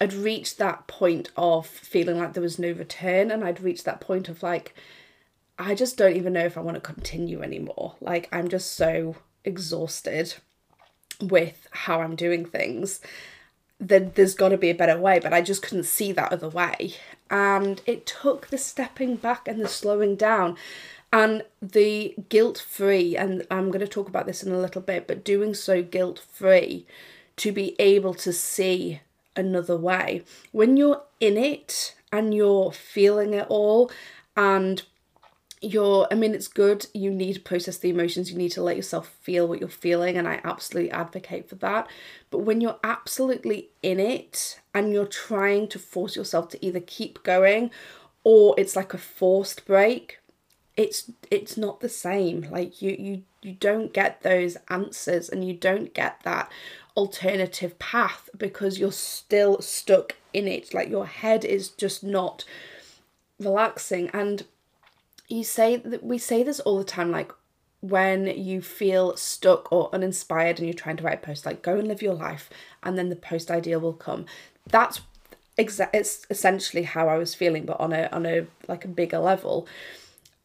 I'd 0.00 0.14
reached 0.14 0.58
that 0.58 0.86
point 0.86 1.30
of 1.36 1.66
feeling 1.66 2.18
like 2.18 2.32
there 2.32 2.42
was 2.42 2.58
no 2.58 2.72
return 2.72 3.30
and 3.30 3.44
I'd 3.44 3.60
reached 3.60 3.84
that 3.84 4.00
point 4.00 4.28
of 4.28 4.42
like 4.42 4.74
I 5.58 5.74
just 5.74 5.96
don't 5.96 6.16
even 6.16 6.32
know 6.32 6.46
if 6.46 6.56
I 6.56 6.62
want 6.62 6.76
to 6.76 6.80
continue 6.80 7.42
anymore. 7.42 7.94
Like 8.00 8.28
I'm 8.32 8.48
just 8.48 8.72
so 8.72 9.16
exhausted 9.44 10.34
with 11.20 11.68
how 11.70 12.00
I'm 12.00 12.16
doing 12.16 12.44
things, 12.44 13.00
then 13.80 14.12
there's 14.14 14.34
got 14.34 14.50
to 14.50 14.58
be 14.58 14.70
a 14.70 14.74
better 14.74 14.98
way. 14.98 15.18
But 15.18 15.32
I 15.32 15.40
just 15.40 15.62
couldn't 15.62 15.84
see 15.84 16.12
that 16.12 16.32
other 16.32 16.48
way. 16.48 16.94
And 17.30 17.80
it 17.86 18.06
took 18.06 18.48
the 18.48 18.58
stepping 18.58 19.16
back 19.16 19.48
and 19.48 19.60
the 19.60 19.68
slowing 19.68 20.16
down 20.16 20.56
and 21.12 21.42
the 21.60 22.14
guilt 22.28 22.64
free. 22.66 23.16
And 23.16 23.46
I'm 23.50 23.70
going 23.70 23.80
to 23.80 23.88
talk 23.88 24.08
about 24.08 24.26
this 24.26 24.42
in 24.42 24.52
a 24.52 24.60
little 24.60 24.82
bit, 24.82 25.06
but 25.06 25.24
doing 25.24 25.54
so 25.54 25.82
guilt 25.82 26.18
free 26.18 26.86
to 27.36 27.52
be 27.52 27.74
able 27.78 28.14
to 28.14 28.32
see 28.32 29.00
another 29.36 29.76
way. 29.76 30.22
When 30.52 30.76
you're 30.76 31.02
in 31.20 31.36
it 31.36 31.94
and 32.12 32.34
you're 32.34 32.72
feeling 32.72 33.34
it 33.34 33.46
all 33.48 33.90
and 34.36 34.82
you're 35.64 36.06
i 36.10 36.14
mean 36.14 36.34
it's 36.34 36.48
good. 36.48 36.86
You 36.92 37.10
need 37.10 37.34
to 37.34 37.40
process 37.40 37.78
the 37.78 37.90
emotions. 37.90 38.30
You 38.30 38.38
need 38.38 38.52
to 38.52 38.62
let 38.62 38.76
yourself 38.76 39.08
feel 39.22 39.48
what 39.48 39.60
you're 39.60 39.68
feeling 39.68 40.16
and 40.16 40.28
i 40.28 40.40
absolutely 40.44 40.90
advocate 40.90 41.48
for 41.48 41.56
that. 41.56 41.88
But 42.30 42.38
when 42.38 42.60
you're 42.60 42.78
absolutely 42.84 43.70
in 43.82 43.98
it 43.98 44.60
and 44.74 44.92
you're 44.92 45.06
trying 45.06 45.68
to 45.68 45.78
force 45.78 46.16
yourself 46.16 46.48
to 46.50 46.64
either 46.64 46.80
keep 46.80 47.22
going 47.22 47.70
or 48.24 48.54
it's 48.58 48.76
like 48.76 48.94
a 48.94 48.98
forced 48.98 49.64
break 49.66 50.18
it's 50.76 51.10
it's 51.30 51.56
not 51.56 51.80
the 51.80 51.88
same. 51.88 52.48
Like 52.50 52.82
you 52.82 52.96
you 52.98 53.22
you 53.42 53.52
don't 53.54 53.92
get 53.92 54.22
those 54.22 54.56
answers 54.68 55.28
and 55.28 55.46
you 55.46 55.54
don't 55.54 55.94
get 55.94 56.20
that 56.24 56.50
alternative 56.96 57.78
path 57.78 58.28
because 58.36 58.78
you're 58.78 58.92
still 58.92 59.60
stuck 59.60 60.16
in 60.32 60.48
it. 60.48 60.74
Like 60.74 60.88
your 60.88 61.06
head 61.06 61.44
is 61.44 61.68
just 61.68 62.02
not 62.02 62.44
relaxing. 63.38 64.10
And 64.12 64.44
you 65.34 65.44
say 65.44 65.76
that 65.76 66.04
we 66.04 66.16
say 66.16 66.42
this 66.42 66.60
all 66.60 66.78
the 66.78 66.84
time 66.84 67.10
like 67.10 67.32
when 67.80 68.26
you 68.26 68.62
feel 68.62 69.16
stuck 69.16 69.70
or 69.70 69.94
uninspired 69.94 70.58
and 70.58 70.66
you're 70.66 70.74
trying 70.74 70.96
to 70.96 71.02
write 71.02 71.22
a 71.22 71.26
post 71.26 71.44
like 71.44 71.60
go 71.60 71.76
and 71.76 71.88
live 71.88 72.00
your 72.00 72.14
life 72.14 72.48
and 72.82 72.96
then 72.96 73.10
the 73.10 73.16
post 73.16 73.50
idea 73.50 73.78
will 73.78 73.92
come. 73.92 74.24
That's 74.66 75.00
exa- 75.58 75.90
it's 75.92 76.24
essentially 76.30 76.84
how 76.84 77.08
I 77.08 77.18
was 77.18 77.34
feeling 77.34 77.66
but 77.66 77.78
on 77.80 77.92
a 77.92 78.08
on 78.12 78.24
a 78.26 78.46
like 78.68 78.84
a 78.84 78.88
bigger 78.88 79.18
level. 79.18 79.66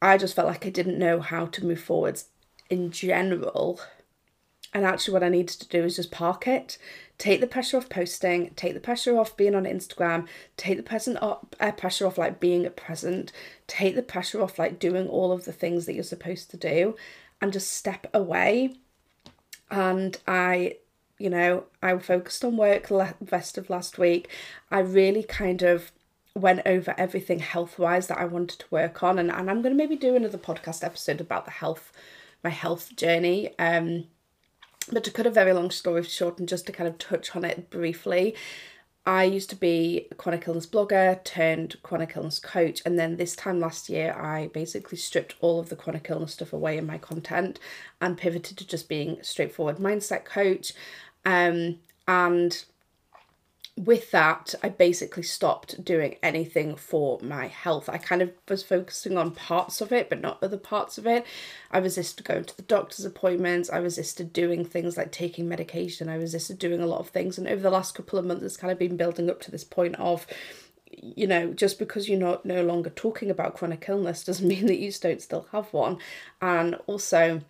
I 0.02 0.18
just 0.18 0.36
felt 0.36 0.48
like 0.48 0.66
I 0.66 0.70
didn't 0.70 0.98
know 0.98 1.20
how 1.22 1.46
to 1.46 1.66
move 1.66 1.82
forwards 1.82 2.26
in 2.70 2.92
general. 2.92 3.80
And 4.74 4.86
actually, 4.86 5.14
what 5.14 5.24
I 5.24 5.30
needed 5.30 5.60
to 5.60 5.68
do 5.68 5.84
is 5.84 5.96
just 5.96 6.12
park 6.12 6.48
it, 6.48 6.78
take 7.20 7.42
the 7.42 7.48
pressure 7.48 7.78
off 7.78 7.90
posting, 7.90 8.50
take 8.56 8.74
the 8.74 8.80
pressure 8.80 9.20
off 9.20 9.38
being 9.38 9.54
on 9.54 9.66
Instagram, 9.66 10.26
take 10.58 10.78
the 10.78 10.84
present 10.84 11.22
off, 11.22 11.46
uh, 11.60 11.72
pressure 11.74 12.08
off 12.08 12.18
like 12.18 12.40
being 12.40 12.68
present, 12.72 13.32
take 13.68 13.94
the 13.94 14.02
pressure 14.02 14.42
off 14.42 14.58
like 14.58 14.80
doing 14.80 15.08
all 15.08 15.32
of 15.32 15.46
the 15.46 15.52
things 15.52 15.86
that 15.86 15.94
you're 15.94 16.04
supposed 16.04 16.50
to 16.50 16.58
do, 16.58 16.96
and 17.42 17.54
just 17.54 17.72
step 17.74 18.08
away. 18.14 18.74
And 19.70 20.18
I, 20.28 20.78
you 21.20 21.30
know, 21.30 21.66
I 21.84 21.96
focused 22.00 22.44
on 22.44 22.58
work 22.58 22.88
the 22.88 23.14
rest 23.30 23.58
of 23.58 23.70
last 23.70 24.00
week. 24.00 24.30
I 24.72 24.80
really 24.80 25.24
kind 25.24 25.62
of 25.62 25.92
went 26.36 26.62
over 26.66 26.96
everything 26.98 27.40
health 27.40 27.78
wise 27.78 28.08
that 28.08 28.18
I 28.18 28.26
wanted 28.26 28.60
to 28.60 28.66
work 28.72 29.04
on 29.04 29.20
and, 29.20 29.30
and 29.30 29.50
I'm 29.50 29.62
gonna 29.62 29.76
maybe 29.76 29.98
do 29.98 30.16
another 30.16 30.38
podcast 30.38 30.86
episode 30.86 31.20
about 31.20 31.44
the 31.44 31.52
health 31.52 31.92
my 32.44 32.52
health 32.52 32.96
journey. 32.96 33.54
Um 33.60 34.06
but 34.92 35.04
to 35.04 35.12
cut 35.12 35.26
a 35.26 35.32
very 35.32 35.54
long 35.54 35.72
story 35.72 36.04
short 36.04 36.40
and 36.40 36.48
just 36.48 36.66
to 36.68 36.72
kind 36.72 36.88
of 36.88 36.98
touch 36.98 37.36
on 37.36 37.46
it 37.46 37.70
briefly, 37.70 38.36
I 39.06 39.24
used 39.24 39.50
to 39.50 39.56
be 39.56 40.08
a 40.12 40.16
chronic 40.16 40.48
illness 40.48 40.68
blogger 40.68 41.24
turned 41.24 41.82
chronic 41.82 42.16
illness 42.16 42.40
coach, 42.40 42.82
and 42.86 43.00
then 43.00 43.18
this 43.18 43.36
time 43.36 43.60
last 43.60 43.90
year, 43.90 44.14
I 44.14 44.48
basically 44.48 44.98
stripped 44.98 45.36
all 45.40 45.60
of 45.60 45.70
the 45.70 45.76
chronic 45.76 46.08
illness 46.10 46.34
stuff 46.34 46.54
away 46.54 46.78
in 46.78 46.86
my 46.86 46.98
content 46.98 47.60
and 48.02 48.18
pivoted 48.18 48.58
to 48.58 48.68
just 48.68 48.88
being 48.88 49.18
straightforward 49.22 49.78
mindset 49.78 50.26
coach. 50.26 50.74
Um, 51.26 51.80
and 52.08 52.64
with 53.80 54.12
that, 54.12 54.54
I 54.62 54.68
basically 54.68 55.24
stopped 55.24 55.86
doing 55.86 56.18
anything 56.22 56.76
for 56.76 57.18
my 57.22 57.48
health. 57.48 57.88
I 57.88 57.98
kind 57.98 58.22
of 58.22 58.34
was 58.50 58.62
focusing 58.62 59.18
on 59.18 59.32
parts 59.32 59.80
of 59.80 59.94
it, 59.94 60.10
but 60.10 60.20
not 60.20 60.44
other 60.44 60.58
parts 60.58 60.98
of 60.98 61.08
it. 61.08 61.26
I 61.72 61.78
resisted 61.78 62.26
going 62.26 62.44
to 62.44 62.58
the 62.58 62.64
doctor's 62.64 63.06
appointments. 63.06 63.70
I 63.70 63.78
resisted 63.78 64.34
doing 64.34 64.66
things 64.66 64.98
like 64.98 65.14
taking 65.14 65.48
medication. 65.48 66.10
I 66.10 66.16
resisted 66.16 66.60
doing 66.60 66.82
a 66.82 66.88
lot 66.88 67.00
of 67.00 67.08
things. 67.08 67.38
And 67.38 67.48
over 67.48 67.62
the 67.62 67.70
last 67.70 67.96
couple 67.96 68.20
of 68.20 68.26
months, 68.26 68.44
it's 68.44 68.58
kind 68.58 68.74
of 68.74 68.78
been 68.78 68.98
building 68.98 69.30
up 69.30 69.40
to 69.44 69.52
this 69.52 69.64
point 69.64 69.96
of, 69.96 70.28
you 70.92 71.26
know, 71.26 71.54
just 71.54 71.80
because 71.80 72.10
you're 72.10 72.20
not 72.20 72.46
no 72.46 72.62
longer 72.62 72.90
talking 72.90 73.32
about 73.32 73.56
chronic 73.56 73.86
illness 73.88 74.26
doesn't 74.26 74.48
mean 74.50 74.66
that 74.66 74.80
you 74.80 74.92
don't 74.92 75.22
still 75.22 75.48
have 75.54 75.72
one. 75.72 76.00
And 76.42 76.76
also, 76.86 77.44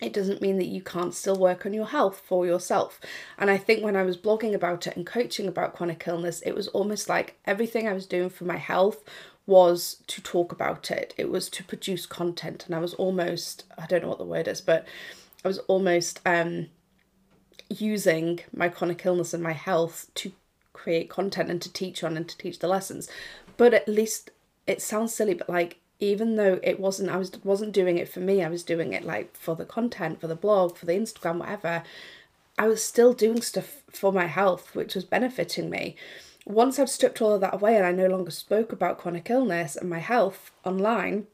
it 0.00 0.12
doesn't 0.12 0.42
mean 0.42 0.58
that 0.58 0.66
you 0.66 0.82
can't 0.82 1.14
still 1.14 1.36
work 1.36 1.64
on 1.64 1.72
your 1.72 1.86
health 1.86 2.22
for 2.24 2.44
yourself. 2.44 3.00
And 3.38 3.50
I 3.50 3.56
think 3.56 3.82
when 3.82 3.96
I 3.96 4.02
was 4.02 4.18
blogging 4.18 4.54
about 4.54 4.86
it 4.86 4.96
and 4.96 5.06
coaching 5.06 5.48
about 5.48 5.74
chronic 5.74 6.04
illness, 6.06 6.42
it 6.42 6.52
was 6.52 6.68
almost 6.68 7.08
like 7.08 7.38
everything 7.46 7.88
I 7.88 7.94
was 7.94 8.06
doing 8.06 8.28
for 8.28 8.44
my 8.44 8.58
health 8.58 9.02
was 9.46 10.02
to 10.08 10.20
talk 10.20 10.52
about 10.52 10.90
it. 10.90 11.14
It 11.16 11.30
was 11.30 11.48
to 11.50 11.64
produce 11.64 12.04
content. 12.04 12.66
And 12.66 12.74
I 12.74 12.78
was 12.78 12.94
almost, 12.94 13.64
I 13.78 13.86
don't 13.86 14.02
know 14.02 14.08
what 14.08 14.18
the 14.18 14.24
word 14.24 14.48
is, 14.48 14.60
but 14.60 14.86
I 15.44 15.48
was 15.48 15.58
almost 15.60 16.20
um, 16.26 16.66
using 17.70 18.40
my 18.54 18.68
chronic 18.68 19.06
illness 19.06 19.32
and 19.32 19.42
my 19.42 19.52
health 19.52 20.10
to 20.16 20.32
create 20.72 21.08
content 21.08 21.50
and 21.50 21.62
to 21.62 21.72
teach 21.72 22.04
on 22.04 22.16
and 22.16 22.28
to 22.28 22.36
teach 22.36 22.58
the 22.58 22.68
lessons. 22.68 23.08
But 23.56 23.72
at 23.72 23.88
least 23.88 24.30
it 24.66 24.82
sounds 24.82 25.14
silly, 25.14 25.34
but 25.34 25.48
like 25.48 25.78
even 25.98 26.36
though 26.36 26.60
it 26.62 26.78
wasn't 26.78 27.10
I 27.10 27.16
was 27.16 27.32
wasn't 27.42 27.72
doing 27.72 27.98
it 27.98 28.08
for 28.08 28.20
me, 28.20 28.42
I 28.42 28.48
was 28.48 28.62
doing 28.62 28.92
it 28.92 29.04
like 29.04 29.36
for 29.36 29.54
the 29.56 29.64
content, 29.64 30.20
for 30.20 30.26
the 30.26 30.34
blog, 30.34 30.76
for 30.76 30.86
the 30.86 30.92
Instagram, 30.92 31.38
whatever. 31.38 31.82
I 32.58 32.68
was 32.68 32.82
still 32.82 33.12
doing 33.12 33.42
stuff 33.42 33.82
for 33.90 34.12
my 34.12 34.26
health, 34.26 34.74
which 34.74 34.94
was 34.94 35.04
benefiting 35.04 35.68
me. 35.68 35.96
Once 36.46 36.78
I'd 36.78 36.88
stripped 36.88 37.20
all 37.20 37.34
of 37.34 37.40
that 37.42 37.54
away 37.54 37.76
and 37.76 37.84
I 37.84 37.92
no 37.92 38.06
longer 38.06 38.30
spoke 38.30 38.72
about 38.72 38.98
chronic 38.98 39.28
illness 39.28 39.76
and 39.76 39.90
my 39.90 39.98
health 39.98 40.52
online, 40.64 41.26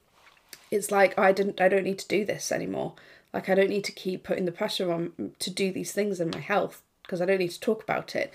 it's 0.71 0.91
like 0.91 1.19
I 1.19 1.33
didn't 1.33 1.61
I 1.61 1.69
don't 1.69 1.85
need 1.85 1.99
to 1.99 2.09
do 2.09 2.25
this 2.25 2.51
anymore. 2.53 2.95
Like 3.33 3.49
I 3.49 3.55
don't 3.55 3.71
need 3.71 3.85
to 3.85 3.93
keep 3.93 4.23
putting 4.23 4.45
the 4.45 4.53
pressure 4.53 4.93
on 4.93 5.33
to 5.39 5.51
do 5.51 5.73
these 5.73 5.93
things 5.93 6.21
in 6.21 6.31
my 6.31 6.41
health 6.41 6.83
because 7.03 7.21
I 7.21 7.27
don't 7.27 7.39
need 7.39 7.51
to 7.51 7.61
talk 7.61 7.83
about 7.83 8.15
it. 8.15 8.33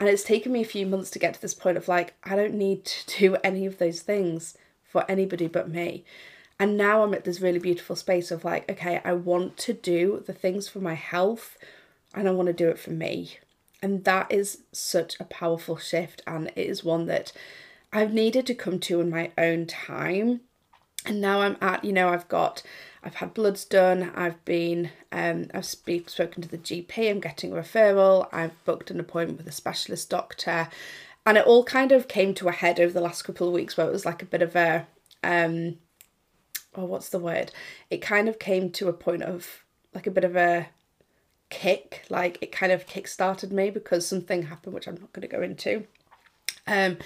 And 0.00 0.08
it's 0.08 0.22
taken 0.22 0.52
me 0.52 0.60
a 0.60 0.66
few 0.66 0.86
months 0.86 1.10
to 1.10 1.18
get 1.18 1.34
to 1.34 1.40
this 1.40 1.54
point 1.54 1.76
of 1.76 1.88
like 1.88 2.14
I 2.24 2.34
don't 2.36 2.54
need 2.54 2.84
to 2.84 3.18
do 3.18 3.36
any 3.44 3.66
of 3.66 3.78
those 3.78 4.02
things 4.02 4.56
for 4.88 5.08
anybody 5.08 5.46
but 5.46 5.68
me. 5.68 6.04
And 6.58 6.76
now 6.76 7.04
I'm 7.04 7.14
at 7.14 7.24
this 7.24 7.40
really 7.40 7.60
beautiful 7.60 7.94
space 7.94 8.30
of 8.30 8.44
like, 8.44 8.68
okay, 8.68 9.00
I 9.04 9.12
want 9.12 9.56
to 9.58 9.72
do 9.72 10.24
the 10.26 10.32
things 10.32 10.68
for 10.68 10.80
my 10.80 10.94
health 10.94 11.56
and 12.14 12.26
I 12.26 12.32
want 12.32 12.48
to 12.48 12.52
do 12.52 12.68
it 12.68 12.78
for 12.78 12.90
me. 12.90 13.38
And 13.80 14.02
that 14.04 14.32
is 14.32 14.62
such 14.72 15.20
a 15.20 15.24
powerful 15.24 15.76
shift. 15.76 16.20
And 16.26 16.48
it 16.48 16.66
is 16.66 16.82
one 16.82 17.06
that 17.06 17.32
I've 17.92 18.12
needed 18.12 18.44
to 18.46 18.54
come 18.54 18.80
to 18.80 19.00
in 19.00 19.08
my 19.08 19.30
own 19.38 19.66
time. 19.66 20.40
And 21.06 21.20
now 21.20 21.42
I'm 21.42 21.56
at, 21.60 21.84
you 21.84 21.92
know, 21.92 22.08
I've 22.08 22.26
got, 22.26 22.64
I've 23.04 23.14
had 23.14 23.34
bloods 23.34 23.64
done. 23.64 24.10
I've 24.16 24.44
been, 24.44 24.90
um, 25.12 25.46
I've 25.54 25.64
speak, 25.64 26.10
spoken 26.10 26.42
to 26.42 26.48
the 26.48 26.58
GP. 26.58 27.08
I'm 27.08 27.20
getting 27.20 27.52
a 27.52 27.56
referral. 27.56 28.28
I've 28.32 28.64
booked 28.64 28.90
an 28.90 28.98
appointment 28.98 29.38
with 29.38 29.46
a 29.46 29.52
specialist 29.52 30.10
doctor 30.10 30.68
and 31.28 31.36
it 31.36 31.44
all 31.44 31.62
kind 31.62 31.92
of 31.92 32.08
came 32.08 32.32
to 32.32 32.48
a 32.48 32.52
head 32.52 32.80
over 32.80 32.90
the 32.90 33.02
last 33.02 33.20
couple 33.20 33.46
of 33.46 33.52
weeks 33.52 33.76
where 33.76 33.86
it 33.86 33.92
was 33.92 34.06
like 34.06 34.22
a 34.22 34.26
bit 34.26 34.40
of 34.40 34.56
a 34.56 34.86
um 35.22 35.76
oh 36.74 36.86
what's 36.86 37.10
the 37.10 37.18
word? 37.18 37.52
It 37.90 37.98
kind 37.98 38.30
of 38.30 38.38
came 38.38 38.70
to 38.70 38.88
a 38.88 38.94
point 38.94 39.22
of 39.22 39.62
like 39.94 40.06
a 40.06 40.10
bit 40.10 40.24
of 40.24 40.36
a 40.36 40.68
kick 41.50 42.04
like 42.08 42.38
it 42.40 42.50
kind 42.50 42.72
of 42.72 42.86
kick 42.86 43.06
started 43.06 43.52
me 43.52 43.68
because 43.68 44.06
something 44.06 44.44
happened 44.44 44.74
which 44.74 44.86
i'm 44.86 44.96
not 44.96 45.12
going 45.12 45.28
to 45.28 45.36
go 45.36 45.42
into. 45.42 45.86
Um 46.66 46.96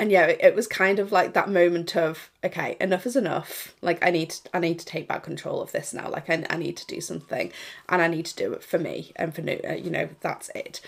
and 0.00 0.10
yeah 0.10 0.26
it, 0.26 0.56
was 0.56 0.66
kind 0.66 0.98
of 0.98 1.12
like 1.12 1.34
that 1.34 1.48
moment 1.48 1.96
of 1.96 2.30
okay 2.42 2.76
enough 2.80 3.06
is 3.06 3.14
enough. 3.14 3.76
Like 3.82 4.04
i 4.04 4.10
need 4.10 4.30
to, 4.30 4.50
i 4.52 4.58
need 4.58 4.80
to 4.80 4.86
take 4.86 5.06
back 5.06 5.22
control 5.22 5.62
of 5.62 5.70
this 5.70 5.94
now. 5.94 6.10
Like 6.10 6.28
i, 6.28 6.44
I 6.50 6.56
need 6.56 6.76
to 6.78 6.86
do 6.88 7.00
something 7.00 7.52
and 7.88 8.02
i 8.02 8.08
need 8.08 8.26
to 8.26 8.34
do 8.34 8.52
it 8.52 8.64
for 8.64 8.80
me 8.80 9.12
and 9.14 9.32
for 9.32 9.42
new 9.42 9.60
uh, 9.64 9.74
you 9.74 9.90
know 9.90 10.08
that's 10.20 10.50
it 10.56 10.80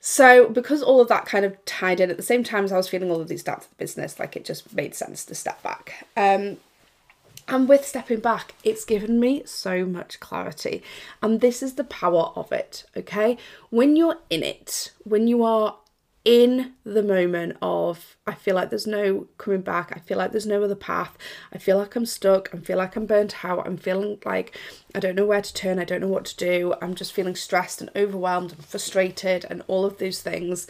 so, 0.00 0.48
because 0.48 0.82
all 0.82 1.00
of 1.00 1.08
that 1.08 1.26
kind 1.26 1.44
of 1.44 1.62
tied 1.64 2.00
in 2.00 2.10
at 2.10 2.16
the 2.16 2.22
same 2.22 2.44
time 2.44 2.64
as 2.64 2.72
I 2.72 2.76
was 2.76 2.88
feeling 2.88 3.10
all 3.10 3.20
of 3.20 3.28
these 3.28 3.42
doubts 3.42 3.66
of 3.66 3.70
the 3.70 3.76
business, 3.76 4.18
like 4.18 4.36
it 4.36 4.44
just 4.44 4.74
made 4.74 4.94
sense 4.94 5.24
to 5.24 5.34
step 5.34 5.62
back. 5.62 6.06
Um, 6.16 6.58
and 7.48 7.68
with 7.68 7.86
stepping 7.86 8.20
back, 8.20 8.54
it's 8.64 8.84
given 8.84 9.20
me 9.20 9.42
so 9.44 9.84
much 9.84 10.18
clarity. 10.18 10.82
And 11.22 11.40
this 11.40 11.62
is 11.62 11.74
the 11.74 11.84
power 11.84 12.32
of 12.34 12.50
it, 12.52 12.84
okay? 12.96 13.36
When 13.70 13.96
you're 13.96 14.18
in 14.30 14.42
it, 14.42 14.92
when 15.04 15.28
you 15.28 15.44
are 15.44 15.76
in 16.26 16.72
the 16.84 17.04
moment 17.04 17.56
of 17.62 18.16
I 18.26 18.34
feel 18.34 18.56
like 18.56 18.68
there's 18.68 18.86
no 18.86 19.28
coming 19.38 19.60
back, 19.60 19.92
I 19.94 20.00
feel 20.00 20.18
like 20.18 20.32
there's 20.32 20.44
no 20.44 20.64
other 20.64 20.74
path, 20.74 21.16
I 21.52 21.58
feel 21.58 21.78
like 21.78 21.94
I'm 21.94 22.04
stuck, 22.04 22.52
I 22.52 22.58
feel 22.58 22.78
like 22.78 22.96
I'm 22.96 23.06
burnt 23.06 23.44
out, 23.44 23.64
I'm 23.64 23.76
feeling 23.76 24.18
like 24.24 24.58
I 24.92 24.98
don't 24.98 25.14
know 25.14 25.24
where 25.24 25.40
to 25.40 25.54
turn, 25.54 25.78
I 25.78 25.84
don't 25.84 26.00
know 26.00 26.08
what 26.08 26.24
to 26.24 26.36
do, 26.36 26.74
I'm 26.82 26.96
just 26.96 27.12
feeling 27.12 27.36
stressed 27.36 27.80
and 27.80 27.90
overwhelmed 27.94 28.52
and 28.52 28.64
frustrated 28.64 29.46
and 29.48 29.62
all 29.68 29.84
of 29.84 29.98
those 29.98 30.20
things, 30.20 30.66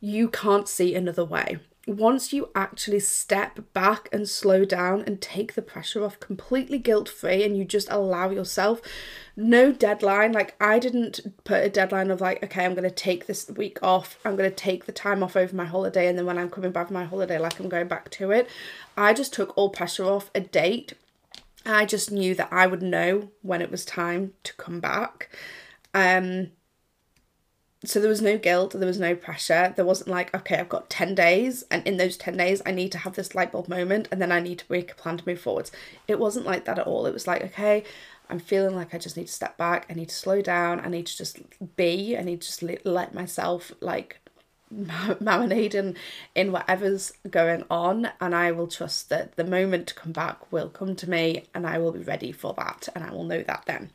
you 0.00 0.28
can't 0.28 0.68
see 0.68 0.94
another 0.94 1.24
way 1.24 1.58
once 1.86 2.32
you 2.32 2.48
actually 2.54 3.00
step 3.00 3.58
back 3.72 4.08
and 4.12 4.28
slow 4.28 4.64
down 4.64 5.02
and 5.02 5.20
take 5.20 5.54
the 5.54 5.62
pressure 5.62 6.04
off 6.04 6.20
completely 6.20 6.78
guilt 6.78 7.08
free 7.08 7.42
and 7.42 7.56
you 7.56 7.64
just 7.64 7.90
allow 7.90 8.30
yourself 8.30 8.80
no 9.34 9.72
deadline 9.72 10.30
like 10.30 10.54
i 10.60 10.78
didn't 10.78 11.18
put 11.42 11.64
a 11.64 11.68
deadline 11.68 12.10
of 12.10 12.20
like 12.20 12.40
okay 12.42 12.64
i'm 12.64 12.74
going 12.74 12.88
to 12.88 12.90
take 12.90 13.26
this 13.26 13.50
week 13.56 13.78
off 13.82 14.16
i'm 14.24 14.36
going 14.36 14.48
to 14.48 14.54
take 14.54 14.84
the 14.84 14.92
time 14.92 15.24
off 15.24 15.36
over 15.36 15.56
my 15.56 15.64
holiday 15.64 16.06
and 16.06 16.16
then 16.16 16.24
when 16.24 16.38
i'm 16.38 16.50
coming 16.50 16.70
back 16.70 16.86
from 16.86 16.94
my 16.94 17.04
holiday 17.04 17.38
like 17.38 17.58
i'm 17.58 17.68
going 17.68 17.88
back 17.88 18.10
to 18.10 18.30
it. 18.30 18.48
I 18.96 19.12
just 19.12 19.32
took 19.32 19.56
all 19.56 19.70
pressure 19.70 20.04
off 20.04 20.30
a 20.34 20.40
date. 20.40 20.94
I 21.64 21.84
just 21.84 22.10
knew 22.10 22.34
that 22.34 22.48
i 22.52 22.66
would 22.66 22.82
know 22.82 23.30
when 23.42 23.62
it 23.62 23.70
was 23.70 23.84
time 23.84 24.34
to 24.44 24.54
come 24.54 24.80
back. 24.80 25.30
Um 25.94 26.50
so 27.84 28.00
there 28.00 28.08
was 28.08 28.22
no 28.22 28.38
guilt 28.38 28.72
there 28.72 28.86
was 28.86 28.98
no 28.98 29.14
pressure 29.14 29.72
there 29.76 29.84
wasn't 29.84 30.08
like 30.08 30.34
okay 30.34 30.56
i've 30.56 30.68
got 30.68 30.88
10 30.88 31.14
days 31.14 31.64
and 31.70 31.86
in 31.86 31.96
those 31.96 32.16
10 32.16 32.36
days 32.36 32.62
i 32.64 32.70
need 32.70 32.92
to 32.92 32.98
have 32.98 33.14
this 33.14 33.34
light 33.34 33.52
bulb 33.52 33.68
moment 33.68 34.08
and 34.10 34.20
then 34.20 34.32
i 34.32 34.40
need 34.40 34.58
to 34.58 34.64
make 34.68 34.90
a 34.92 34.94
plan 34.94 35.16
to 35.16 35.28
move 35.28 35.40
forwards 35.40 35.72
it 36.06 36.18
wasn't 36.18 36.46
like 36.46 36.64
that 36.64 36.78
at 36.78 36.86
all 36.86 37.06
it 37.06 37.12
was 37.12 37.26
like 37.26 37.42
okay 37.42 37.82
i'm 38.30 38.38
feeling 38.38 38.74
like 38.74 38.94
i 38.94 38.98
just 38.98 39.16
need 39.16 39.26
to 39.26 39.32
step 39.32 39.56
back 39.56 39.86
i 39.90 39.94
need 39.94 40.08
to 40.08 40.14
slow 40.14 40.40
down 40.40 40.80
i 40.80 40.88
need 40.88 41.06
to 41.06 41.16
just 41.16 41.38
be 41.76 42.16
i 42.16 42.22
need 42.22 42.40
to 42.40 42.46
just 42.46 42.62
let 42.84 43.14
myself 43.14 43.72
like 43.80 44.18
marinating 44.74 45.96
in 46.34 46.50
whatever's 46.50 47.12
going 47.28 47.62
on 47.70 48.08
and 48.22 48.34
I 48.34 48.52
will 48.52 48.68
trust 48.68 49.10
that 49.10 49.36
the 49.36 49.44
moment 49.44 49.88
to 49.88 49.94
come 49.94 50.12
back 50.12 50.50
will 50.50 50.70
come 50.70 50.96
to 50.96 51.10
me 51.10 51.44
and 51.54 51.66
I 51.66 51.76
will 51.76 51.92
be 51.92 52.00
ready 52.00 52.32
for 52.32 52.54
that 52.54 52.88
and 52.94 53.04
I 53.04 53.10
will 53.10 53.24
know 53.24 53.42
that 53.42 53.64
then. 53.66 53.90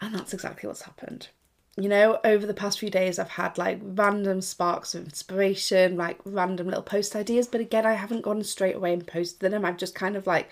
And 0.00 0.14
that's 0.14 0.32
exactly 0.32 0.68
what's 0.68 0.82
happened. 0.82 1.28
You 1.76 1.88
know, 1.88 2.20
over 2.22 2.44
the 2.44 2.52
past 2.52 2.78
few 2.78 2.90
days, 2.90 3.18
I've 3.18 3.30
had 3.30 3.56
like 3.56 3.80
random 3.82 4.42
sparks 4.42 4.94
of 4.94 5.04
inspiration, 5.04 5.96
like 5.96 6.20
random 6.24 6.66
little 6.66 6.82
post 6.82 7.16
ideas, 7.16 7.46
but 7.46 7.62
again, 7.62 7.86
I 7.86 7.94
haven't 7.94 8.22
gone 8.22 8.44
straight 8.44 8.76
away 8.76 8.92
and 8.92 9.06
posted 9.06 9.50
them. 9.50 9.64
I've 9.64 9.78
just 9.78 9.94
kind 9.94 10.14
of 10.14 10.26
like, 10.26 10.50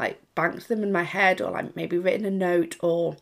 like 0.00 0.20
banked 0.34 0.68
them 0.68 0.82
in 0.82 0.90
my 0.90 1.04
head, 1.04 1.40
or 1.40 1.52
like 1.52 1.76
maybe 1.76 1.96
written 1.96 2.26
a 2.26 2.30
note, 2.30 2.76
or 2.80 3.16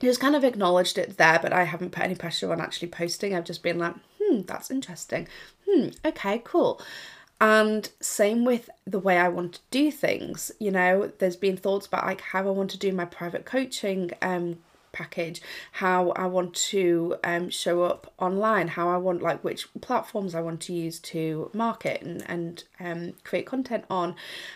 just 0.00 0.20
kind 0.20 0.34
of 0.34 0.42
acknowledged 0.42 0.98
it 0.98 1.16
there, 1.18 1.38
but 1.40 1.52
I 1.52 1.64
haven't 1.64 1.92
put 1.92 2.02
any 2.02 2.16
pressure 2.16 2.50
on 2.52 2.60
actually 2.60 2.88
posting. 2.88 3.34
I've 3.34 3.44
just 3.44 3.62
been 3.62 3.78
like, 3.78 3.94
hmm, 4.20 4.40
that's 4.42 4.70
interesting. 4.70 5.28
Hmm, 5.68 5.88
okay, 6.04 6.42
cool. 6.44 6.80
And 7.40 7.88
same 8.00 8.44
with 8.44 8.70
the 8.86 8.98
way 8.98 9.18
I 9.18 9.28
want 9.28 9.54
to 9.54 9.60
do 9.70 9.90
things. 9.90 10.50
You 10.58 10.70
know, 10.70 11.12
there's 11.18 11.36
been 11.36 11.56
thoughts 11.56 11.86
about 11.86 12.06
like 12.06 12.20
how 12.22 12.40
I 12.40 12.50
want 12.50 12.70
to 12.72 12.78
do 12.78 12.92
my 12.92 13.04
private 13.04 13.44
coaching 13.44 14.10
um 14.22 14.58
package, 14.96 15.42
how 15.72 16.10
I 16.12 16.26
want 16.26 16.54
to 16.70 17.16
um, 17.22 17.50
show 17.50 17.82
up 17.82 18.12
online, 18.18 18.68
how 18.68 18.88
I 18.88 18.96
want 18.96 19.20
like 19.22 19.44
which 19.44 19.68
platforms 19.82 20.34
I 20.34 20.40
want 20.40 20.60
to 20.62 20.72
use 20.72 20.98
to 21.00 21.50
market 21.52 22.00
and, 22.00 22.24
and 22.26 22.64
um, 22.80 23.12
create 23.22 23.46
content 23.46 23.84
on, 23.90 24.14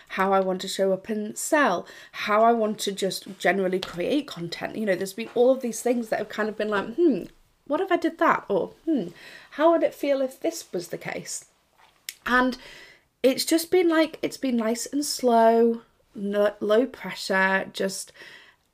how 0.09 0.33
I 0.33 0.39
want 0.39 0.59
to 0.61 0.67
show 0.67 0.93
up 0.93 1.09
and 1.09 1.37
sell, 1.37 1.85
how 2.11 2.43
I 2.43 2.53
want 2.53 2.79
to 2.79 2.91
just 2.91 3.37
generally 3.37 3.79
create 3.79 4.27
content. 4.27 4.75
You 4.75 4.87
know, 4.87 4.95
there's 4.95 5.13
been 5.13 5.29
all 5.35 5.51
of 5.51 5.61
these 5.61 5.81
things 5.81 6.09
that 6.09 6.19
have 6.19 6.29
kind 6.29 6.49
of 6.49 6.57
been 6.57 6.69
like, 6.69 6.95
hmm, 6.95 7.23
what 7.67 7.79
if 7.79 7.91
I 7.91 7.97
did 7.97 8.17
that? 8.17 8.45
Or, 8.49 8.71
hmm, 8.85 9.09
how 9.51 9.71
would 9.71 9.83
it 9.83 9.93
feel 9.93 10.21
if 10.21 10.39
this 10.39 10.65
was 10.73 10.87
the 10.87 10.97
case? 10.97 11.45
And 12.25 12.57
it's 13.21 13.45
just 13.45 13.69
been 13.69 13.89
like, 13.89 14.17
it's 14.23 14.37
been 14.37 14.57
nice 14.57 14.87
and 14.87 15.05
slow, 15.05 15.81
no, 16.15 16.53
low 16.59 16.85
pressure, 16.85 17.69
just 17.71 18.11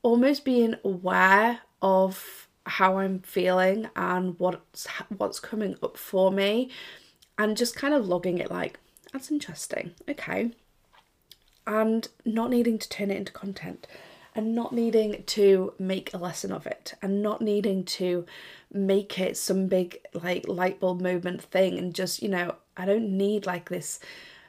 almost 0.07 0.45
being 0.45 0.73
aware 0.85 1.59
of 1.81 2.47
how 2.65 2.97
I'm 2.97 3.19
feeling 3.19 3.89
and 3.93 4.39
what's 4.39 4.87
what's 5.17 5.41
coming 5.41 5.75
up 5.83 5.97
for 5.97 6.31
me 6.31 6.69
and 7.37 7.57
just 7.57 7.75
kind 7.75 7.93
of 7.93 8.07
logging 8.07 8.37
it 8.37 8.49
like 8.49 8.79
that's 9.11 9.31
interesting 9.31 9.91
okay. 10.09 10.51
And 11.65 12.07
not 12.23 12.49
needing 12.49 12.79
to 12.79 12.87
turn 12.87 13.11
it 13.11 13.17
into 13.17 13.33
content 13.33 13.85
and 14.33 14.55
not 14.55 14.71
needing 14.71 15.23
to 15.25 15.73
make 15.77 16.13
a 16.13 16.17
lesson 16.17 16.53
of 16.53 16.65
it 16.65 16.93
and 17.01 17.21
not 17.21 17.41
needing 17.41 17.83
to 17.83 18.25
make 18.71 19.19
it 19.19 19.35
some 19.35 19.67
big 19.67 19.99
like 20.13 20.47
light 20.47 20.79
bulb 20.79 21.01
moment 21.01 21.41
thing 21.41 21.77
and 21.77 21.93
just 21.93 22.21
you 22.23 22.29
know 22.29 22.55
I 22.77 22.85
don't 22.85 23.17
need 23.17 23.45
like 23.45 23.67
this 23.67 23.99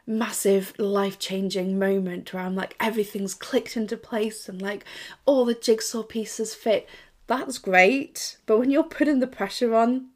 massive 0.08 0.72
life 0.78 1.18
changing 1.18 1.78
moment 1.78 2.32
where 2.32 2.42
I'm 2.42 2.56
like 2.56 2.74
everything's 2.80 3.34
clicked 3.34 3.76
into 3.76 3.96
place 3.96 4.48
and 4.48 4.60
like 4.60 4.84
all 5.26 5.44
the 5.44 5.54
jigsaw 5.54 6.02
pieces 6.02 6.54
fit. 6.54 6.88
That's 7.26 7.58
great. 7.58 8.38
But 8.46 8.58
when 8.58 8.70
you're 8.70 8.82
putting 8.82 9.20
the 9.20 9.26
pressure 9.26 9.74
on 9.74 10.08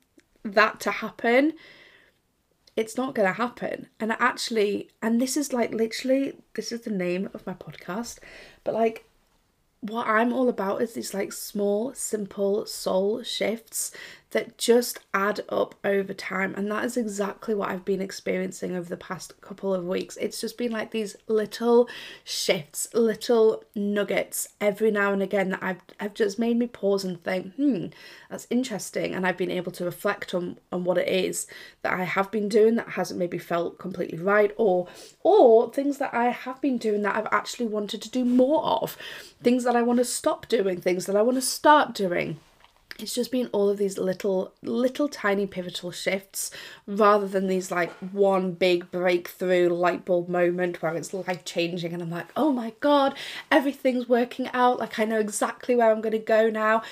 that 0.42 0.80
to 0.80 0.90
happen, 0.90 1.52
it's 2.74 2.96
not 2.96 3.14
going 3.14 3.28
to 3.28 3.34
happen. 3.34 3.88
And 4.00 4.12
actually, 4.12 4.88
and 5.02 5.20
this 5.20 5.36
is 5.36 5.52
like 5.52 5.72
literally, 5.74 6.38
this 6.54 6.72
is 6.72 6.80
the 6.80 6.90
name 6.90 7.28
of 7.34 7.46
my 7.46 7.52
podcast, 7.52 8.18
but 8.64 8.74
like 8.74 9.04
what 9.82 10.06
I'm 10.06 10.32
all 10.32 10.48
about 10.48 10.80
is 10.80 10.94
these 10.94 11.12
like 11.12 11.32
small, 11.32 11.92
simple 11.92 12.64
soul 12.66 13.22
shifts 13.22 13.92
that 14.32 14.58
just 14.58 14.98
add 15.14 15.40
up 15.48 15.74
over 15.84 16.12
time. 16.12 16.54
And 16.54 16.70
that 16.70 16.84
is 16.84 16.96
exactly 16.96 17.54
what 17.54 17.70
I've 17.70 17.84
been 17.84 18.00
experiencing 18.00 18.74
over 18.74 18.88
the 18.88 18.96
past 18.96 19.38
couple 19.40 19.72
of 19.74 19.84
weeks. 19.84 20.16
It's 20.16 20.40
just 20.40 20.58
been 20.58 20.72
like 20.72 20.90
these 20.90 21.16
little 21.28 21.88
shifts, 22.24 22.88
little 22.94 23.62
nuggets 23.74 24.48
every 24.60 24.90
now 24.90 25.12
and 25.12 25.22
again 25.22 25.50
that 25.50 25.62
I've, 25.62 25.80
I've 26.00 26.14
just 26.14 26.38
made 26.38 26.58
me 26.58 26.66
pause 26.66 27.04
and 27.04 27.22
think, 27.22 27.54
hmm, 27.54 27.86
that's 28.30 28.46
interesting. 28.50 29.14
And 29.14 29.26
I've 29.26 29.36
been 29.36 29.50
able 29.50 29.72
to 29.72 29.84
reflect 29.84 30.34
on, 30.34 30.58
on 30.72 30.84
what 30.84 30.98
it 30.98 31.08
is 31.08 31.46
that 31.82 31.92
I 31.92 32.04
have 32.04 32.30
been 32.30 32.48
doing 32.48 32.76
that 32.76 32.90
hasn't 32.90 33.18
maybe 33.18 33.38
felt 33.38 33.78
completely 33.78 34.18
right 34.18 34.52
or 34.56 34.88
or 35.22 35.70
things 35.70 35.98
that 35.98 36.14
I 36.14 36.30
have 36.30 36.60
been 36.60 36.78
doing 36.78 37.02
that 37.02 37.16
I've 37.16 37.28
actually 37.30 37.66
wanted 37.66 38.02
to 38.02 38.10
do 38.10 38.24
more 38.24 38.64
of. 38.64 38.96
Things 39.42 39.64
that 39.64 39.76
I 39.76 39.82
want 39.82 39.98
to 39.98 40.04
stop 40.04 40.48
doing, 40.48 40.80
things 40.80 41.06
that 41.06 41.16
I 41.16 41.22
want 41.22 41.36
to 41.36 41.42
start 41.42 41.94
doing 41.94 42.38
it's 43.02 43.14
just 43.14 43.32
been 43.32 43.48
all 43.52 43.68
of 43.68 43.78
these 43.78 43.98
little 43.98 44.52
little 44.62 45.08
tiny 45.08 45.46
pivotal 45.46 45.90
shifts 45.90 46.50
rather 46.86 47.26
than 47.26 47.48
these 47.48 47.70
like 47.70 47.92
one 48.12 48.52
big 48.52 48.90
breakthrough 48.90 49.68
light 49.68 50.04
bulb 50.04 50.28
moment 50.28 50.80
where 50.80 50.94
it's 50.94 51.12
life 51.12 51.44
changing 51.44 51.92
and 51.92 52.02
I'm 52.02 52.10
like 52.10 52.28
oh 52.36 52.52
my 52.52 52.72
god 52.80 53.14
everything's 53.50 54.08
working 54.08 54.48
out. 54.54 54.78
Like 54.78 54.98
I 54.98 55.04
know 55.04 55.18
exactly 55.18 55.74
where 55.74 55.90
I'm 55.90 56.00
going 56.00 56.12
to 56.12 56.18
go 56.18 56.48
now. 56.48 56.82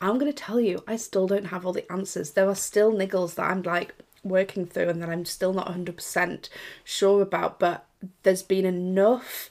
I'm 0.00 0.18
going 0.18 0.32
to 0.32 0.36
tell 0.36 0.60
you 0.60 0.82
I 0.86 0.96
still 0.96 1.26
don't 1.26 1.46
have 1.46 1.66
all 1.66 1.72
the 1.72 1.90
answers. 1.92 2.32
There 2.32 2.48
are 2.48 2.54
still 2.54 2.92
niggles 2.92 3.34
that 3.34 3.50
I'm 3.50 3.62
like 3.62 3.94
working 4.24 4.66
through 4.66 4.88
and 4.88 5.02
that 5.02 5.10
I'm 5.10 5.24
still 5.24 5.52
not 5.52 5.68
100% 5.68 6.48
sure 6.84 7.22
about 7.22 7.58
but 7.58 7.86
there's 8.22 8.42
been 8.42 8.64
enough 8.64 9.50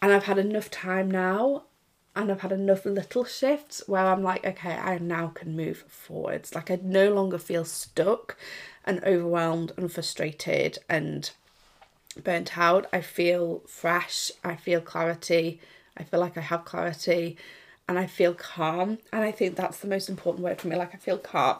and 0.00 0.12
I've 0.12 0.24
had 0.24 0.38
enough 0.38 0.70
time 0.70 1.10
now 1.10 1.64
and 2.14 2.30
I've 2.30 2.42
had 2.42 2.52
enough 2.52 2.84
little 2.84 3.24
shifts 3.24 3.82
where 3.86 4.06
I'm 4.06 4.22
like, 4.22 4.44
okay, 4.44 4.74
I 4.74 4.98
now 4.98 5.28
can 5.28 5.56
move 5.56 5.84
forwards. 5.88 6.54
Like 6.54 6.70
I 6.70 6.78
no 6.82 7.12
longer 7.12 7.38
feel 7.38 7.64
stuck 7.64 8.36
and 8.84 9.02
overwhelmed 9.04 9.72
and 9.76 9.90
frustrated 9.90 10.78
and 10.88 11.30
burnt 12.22 12.58
out. 12.58 12.86
I 12.92 13.00
feel 13.00 13.62
fresh. 13.66 14.30
I 14.44 14.56
feel 14.56 14.80
clarity. 14.80 15.60
I 15.96 16.04
feel 16.04 16.20
like 16.20 16.36
I 16.36 16.42
have 16.42 16.66
clarity 16.66 17.38
and 17.88 17.98
I 17.98 18.06
feel 18.06 18.34
calm. 18.34 18.98
And 19.12 19.24
I 19.24 19.30
think 19.30 19.56
that's 19.56 19.78
the 19.78 19.88
most 19.88 20.10
important 20.10 20.44
word 20.44 20.60
for 20.60 20.68
me. 20.68 20.76
Like 20.76 20.94
I 20.94 20.98
feel 20.98 21.18
calm. 21.18 21.58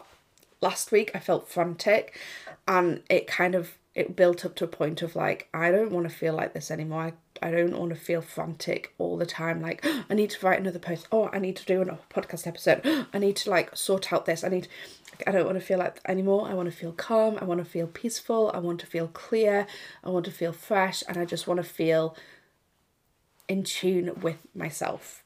Last 0.61 0.91
week 0.91 1.11
I 1.15 1.19
felt 1.19 1.47
frantic 1.47 2.19
and 2.67 3.01
it 3.09 3.25
kind 3.25 3.55
of 3.55 3.77
it 3.95 4.15
built 4.15 4.45
up 4.45 4.55
to 4.55 4.63
a 4.63 4.67
point 4.67 5.01
of 5.01 5.15
like 5.15 5.47
I 5.53 5.71
don't 5.71 5.91
want 5.91 6.07
to 6.07 6.15
feel 6.15 6.33
like 6.33 6.53
this 6.53 6.69
anymore. 6.69 7.01
I, 7.01 7.13
I 7.43 7.51
don't 7.51 7.77
want 7.77 7.89
to 7.91 7.99
feel 7.99 8.21
frantic 8.21 8.93
all 8.97 9.17
the 9.17 9.25
time. 9.25 9.61
Like 9.61 9.85
I 10.09 10.13
need 10.13 10.31
to 10.31 10.45
write 10.45 10.59
another 10.59 10.79
post. 10.79 11.07
Oh, 11.11 11.29
I 11.31 11.39
need 11.39 11.55
to 11.57 11.65
do 11.65 11.81
a 11.81 11.99
podcast 12.13 12.47
episode. 12.47 12.81
I 13.13 13.17
need 13.19 13.35
to 13.37 13.49
like 13.49 13.75
sort 13.75 14.11
out 14.11 14.25
this. 14.25 14.43
I 14.43 14.49
need. 14.49 14.67
I 15.27 15.31
don't 15.31 15.45
want 15.45 15.59
to 15.59 15.65
feel 15.65 15.77
like 15.77 15.99
anymore. 16.05 16.47
I 16.47 16.53
want 16.53 16.69
to 16.71 16.75
feel 16.75 16.91
calm. 16.91 17.37
I 17.39 17.45
want 17.45 17.59
to 17.59 17.65
feel 17.65 17.87
peaceful. 17.87 18.51
I 18.53 18.59
want 18.59 18.79
to 18.79 18.87
feel 18.87 19.07
clear. 19.09 19.67
I 20.03 20.09
want 20.09 20.25
to 20.25 20.31
feel 20.31 20.51
fresh, 20.51 21.03
and 21.07 21.17
I 21.17 21.25
just 21.25 21.47
want 21.47 21.57
to 21.59 21.63
feel 21.63 22.15
in 23.47 23.63
tune 23.63 24.11
with 24.21 24.47
myself. 24.55 25.23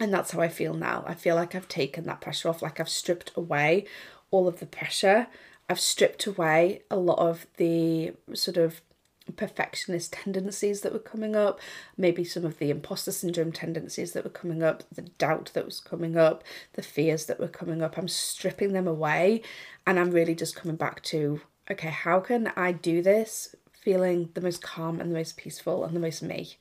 And 0.00 0.12
that's 0.12 0.32
how 0.32 0.40
I 0.40 0.48
feel 0.48 0.74
now. 0.74 1.04
I 1.06 1.14
feel 1.14 1.36
like 1.36 1.54
I've 1.54 1.68
taken 1.68 2.04
that 2.06 2.20
pressure 2.20 2.48
off. 2.48 2.62
Like 2.62 2.80
I've 2.80 2.88
stripped 2.88 3.30
away 3.36 3.86
all 4.32 4.48
of 4.48 4.58
the 4.58 4.66
pressure 4.66 5.28
I've 5.68 5.80
stripped 5.80 6.26
away 6.26 6.82
a 6.90 6.96
lot 6.96 7.18
of 7.18 7.46
the 7.56 8.12
sort 8.34 8.56
of 8.56 8.82
perfectionist 9.32 10.12
tendencies 10.12 10.82
that 10.82 10.92
were 10.92 10.98
coming 10.98 11.34
up, 11.34 11.60
maybe 11.96 12.24
some 12.24 12.44
of 12.44 12.58
the 12.58 12.70
imposter 12.70 13.12
syndrome 13.12 13.52
tendencies 13.52 14.12
that 14.12 14.24
were 14.24 14.30
coming 14.30 14.62
up, 14.62 14.82
the 14.92 15.02
doubt 15.02 15.50
that 15.54 15.64
was 15.64 15.80
coming 15.80 16.16
up, 16.16 16.44
the 16.74 16.82
fears 16.82 17.26
that 17.26 17.40
were 17.40 17.48
coming 17.48 17.82
up. 17.82 17.96
I'm 17.96 18.08
stripping 18.08 18.72
them 18.72 18.86
away 18.86 19.42
and 19.86 19.98
I'm 19.98 20.10
really 20.10 20.34
just 20.34 20.56
coming 20.56 20.76
back 20.76 21.02
to 21.04 21.40
okay, 21.70 21.88
how 21.88 22.20
can 22.20 22.52
I 22.56 22.72
do 22.72 23.00
this 23.00 23.54
feeling 23.72 24.28
the 24.34 24.40
most 24.42 24.62
calm 24.62 25.00
and 25.00 25.10
the 25.10 25.14
most 25.14 25.36
peaceful 25.36 25.84
and 25.84 25.96
the 25.96 26.00
most 26.00 26.22
me? 26.22 26.56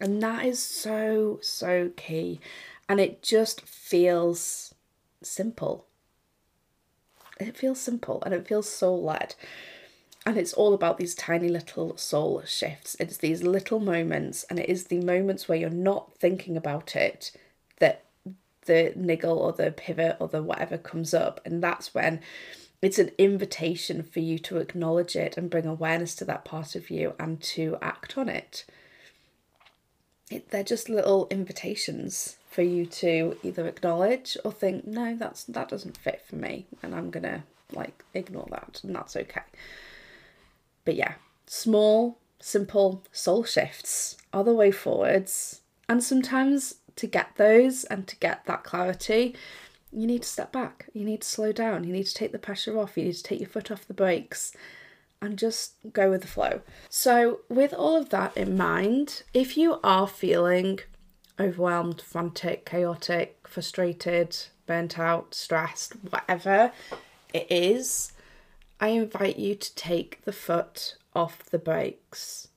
And 0.00 0.22
that 0.22 0.46
is 0.46 0.62
so, 0.62 1.38
so 1.42 1.90
key. 1.96 2.40
And 2.88 3.00
it 3.00 3.22
just 3.22 3.62
feels 3.62 4.74
simple 5.22 5.86
it 7.38 7.56
feels 7.56 7.80
simple 7.80 8.22
and 8.24 8.34
it 8.34 8.46
feels 8.46 8.70
soul 8.70 9.02
led. 9.02 9.34
And 10.26 10.36
it's 10.36 10.52
all 10.52 10.74
about 10.74 10.98
these 10.98 11.14
tiny 11.14 11.48
little 11.48 11.96
soul 11.96 12.42
shifts. 12.44 12.96
It's 12.98 13.16
these 13.16 13.44
little 13.44 13.78
moments, 13.78 14.44
and 14.50 14.58
it 14.58 14.68
is 14.68 14.84
the 14.84 15.00
moments 15.00 15.48
where 15.48 15.56
you're 15.56 15.70
not 15.70 16.18
thinking 16.18 16.56
about 16.56 16.96
it 16.96 17.30
that 17.78 18.02
the 18.66 18.92
niggle 18.96 19.38
or 19.38 19.52
the 19.52 19.70
pivot 19.70 20.16
or 20.18 20.26
the 20.26 20.42
whatever 20.42 20.76
comes 20.76 21.14
up. 21.14 21.40
And 21.44 21.62
that's 21.62 21.94
when 21.94 22.20
it's 22.82 22.98
an 22.98 23.12
invitation 23.18 24.02
for 24.02 24.18
you 24.20 24.38
to 24.40 24.58
acknowledge 24.58 25.16
it 25.16 25.36
and 25.36 25.48
bring 25.48 25.66
awareness 25.66 26.14
to 26.16 26.24
that 26.24 26.44
part 26.44 26.74
of 26.74 26.90
you 26.90 27.14
and 27.18 27.40
to 27.40 27.78
act 27.80 28.18
on 28.18 28.28
it. 28.28 28.64
it 30.30 30.50
they're 30.50 30.64
just 30.64 30.88
little 30.88 31.28
invitations 31.30 32.36
for 32.50 32.62
you 32.62 32.86
to 32.86 33.36
either 33.42 33.66
acknowledge 33.66 34.36
or 34.44 34.52
think, 34.52 34.86
no, 34.86 35.14
that's 35.16 35.44
that 35.44 35.68
doesn't 35.68 35.96
fit 35.96 36.22
for 36.28 36.36
me, 36.36 36.66
and 36.82 36.94
I'm 36.94 37.10
gonna 37.10 37.44
like 37.72 38.04
ignore 38.14 38.48
that, 38.50 38.80
and 38.82 38.94
that's 38.94 39.16
okay. 39.16 39.42
But 40.86 40.94
yeah, 40.94 41.16
small, 41.46 42.18
simple 42.40 43.04
soul 43.12 43.44
shifts 43.44 44.16
are 44.32 44.44
the 44.44 44.54
way 44.54 44.70
forwards, 44.70 45.60
and 45.90 46.02
sometimes 46.02 46.76
to 46.96 47.06
get 47.06 47.36
those 47.36 47.84
and 47.84 48.06
to 48.08 48.16
get 48.16 48.46
that 48.46 48.64
clarity, 48.64 49.36
you 49.92 50.06
need 50.06 50.22
to 50.22 50.28
step 50.28 50.52
back. 50.52 50.88
You 50.94 51.04
need 51.04 51.20
to 51.20 51.28
slow 51.28 51.52
down. 51.52 51.84
You 51.84 51.92
need 51.92 52.06
to 52.06 52.14
take 52.14 52.32
the 52.32 52.38
pressure 52.38 52.78
off. 52.78 52.96
You 52.96 53.04
need 53.04 53.14
to 53.16 53.22
take 53.22 53.40
your 53.40 53.48
foot 53.48 53.70
off 53.70 53.86
the 53.86 53.94
brakes 53.94 54.52
and 55.20 55.38
just 55.38 55.74
go 55.92 56.10
with 56.10 56.22
the 56.22 56.26
flow. 56.26 56.60
So, 56.88 57.40
with 57.48 57.72
all 57.72 57.96
of 57.96 58.10
that 58.10 58.36
in 58.36 58.56
mind, 58.56 59.22
if 59.32 59.56
you 59.56 59.78
are 59.82 60.06
feeling 60.06 60.80
overwhelmed, 61.38 62.00
frantic, 62.00 62.64
chaotic, 62.64 63.46
frustrated, 63.46 64.36
burnt 64.66 64.98
out, 64.98 65.34
stressed, 65.34 65.92
whatever 66.10 66.72
it 67.32 67.46
is, 67.50 68.12
I 68.80 68.88
invite 68.88 69.38
you 69.38 69.54
to 69.54 69.74
take 69.74 70.24
the 70.24 70.32
foot 70.32 70.96
off 71.14 71.44
the 71.44 71.58
brakes 71.58 72.48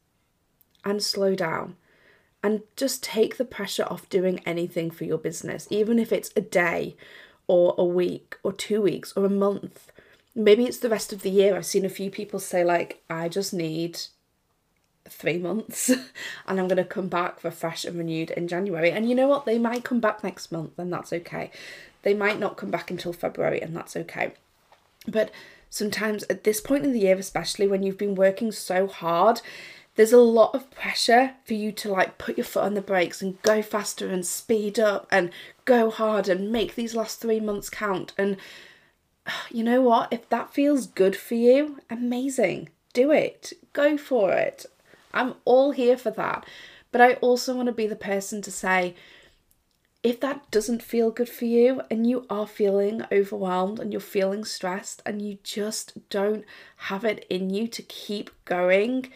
and 0.84 1.02
slow 1.02 1.36
down 1.36 1.76
and 2.44 2.62
just 2.76 3.04
take 3.04 3.38
the 3.38 3.46
pressure 3.46 3.86
off 3.90 4.10
doing 4.10 4.40
anything 4.46 4.92
for 4.92 5.04
your 5.04 5.18
business, 5.18 5.68
even 5.70 6.00
if 6.00 6.12
it's 6.12 6.32
a 6.36 6.42
day 6.42 6.96
or 7.48 7.76
a 7.78 7.86
week 7.86 8.38
or 8.44 8.54
two 8.54 8.82
weeks 8.82 9.14
or 9.16 9.26
a 9.26 9.30
month. 9.30 9.92
Maybe 10.36 10.66
it's 10.66 10.78
the 10.78 10.90
rest 10.90 11.12
of 11.12 11.22
the 11.22 11.32
year. 11.32 11.56
I've 11.56 11.66
seen 11.66 11.86
a 11.86 11.90
few 11.90 12.10
people 12.12 12.40
say, 12.40 12.64
like, 12.64 13.02
I 13.10 13.28
just 13.28 13.54
need 13.54 14.00
three 15.10 15.38
months 15.38 15.90
and 16.48 16.60
I'm 16.60 16.68
going 16.68 16.78
to 16.78 16.86
come 16.86 17.08
back 17.08 17.44
refreshed 17.44 17.86
and 17.86 17.98
renewed 17.98 18.32
in 18.32 18.48
January. 18.48 18.92
And 18.92 19.10
you 19.10 19.16
know 19.16 19.28
what? 19.28 19.46
They 19.46 19.58
might 19.58 19.84
come 19.84 20.00
back 20.00 20.24
next 20.24 20.52
month 20.52 20.78
and 20.78 20.94
that's 20.94 21.12
okay. 21.12 21.52
They 22.04 22.14
might 22.14 22.40
not 22.40 22.58
come 22.58 22.72
back 22.72 22.92
until 22.92 23.12
February 23.12 23.62
and 23.62 23.76
that's 23.76 23.98
okay. 23.98 24.34
But 25.08 25.32
sometimes 25.70 26.24
at 26.24 26.44
this 26.44 26.62
point 26.62 26.86
in 26.86 26.94
the 26.94 27.00
year, 27.00 27.18
especially 27.18 27.68
when 27.68 27.84
you've 27.84 27.98
been 27.98 28.16
working 28.16 28.52
so 28.52 28.88
hard, 28.88 29.42
there's 29.96 30.14
a 30.14 30.18
lot 30.18 30.56
of 30.56 30.72
pressure 30.72 31.34
for 31.44 31.54
you 31.54 31.72
to 31.74 31.90
like 31.90 32.18
put 32.18 32.38
your 32.38 32.46
foot 32.46 32.64
on 32.64 32.74
the 32.74 32.82
brakes 32.82 33.22
and 33.22 33.42
go 33.42 33.62
faster 33.62 34.08
and 34.10 34.26
speed 34.26 34.80
up 34.80 35.08
and 35.12 35.30
go 35.66 35.90
hard 35.90 36.30
and 36.30 36.52
make 36.52 36.76
these 36.76 36.96
last 36.96 37.20
three 37.20 37.40
months 37.40 37.70
count. 37.70 38.14
And 38.18 38.38
you 39.52 39.64
know 39.64 39.82
what? 39.82 40.12
If 40.12 40.30
that 40.30 40.54
feels 40.54 40.88
good 40.88 41.16
for 41.16 41.36
you, 41.36 41.80
amazing. 41.90 42.70
Do 42.94 43.12
it. 43.12 43.54
Go 43.74 43.98
for 43.98 44.32
it. 44.32 44.66
I'm 45.14 45.36
all 45.46 45.72
here 45.72 45.98
for 45.98 46.12
that. 46.12 46.46
But 46.92 47.02
I 47.02 47.14
also 47.16 47.56
want 47.56 47.68
to 47.68 47.74
be 47.74 47.88
the 47.88 47.96
person 47.96 48.42
to 48.42 48.52
say, 48.52 48.96
if 50.02 50.20
that 50.22 50.50
doesn't 50.50 50.82
feel 50.82 51.12
good 51.12 51.30
for 51.30 51.46
you 51.46 51.82
and 51.92 52.08
you 52.08 52.26
are 52.30 52.48
feeling 52.48 53.04
overwhelmed 53.12 53.80
and 53.80 53.92
you're 53.92 54.00
feeling 54.00 54.46
stressed 54.46 55.02
and 55.06 55.22
you 55.22 55.38
just 55.44 56.10
don't 56.10 56.46
have 56.78 57.04
it 57.04 57.26
in 57.30 57.50
you 57.50 57.68
to 57.68 57.82
keep 57.82 58.30
going, 58.46 59.12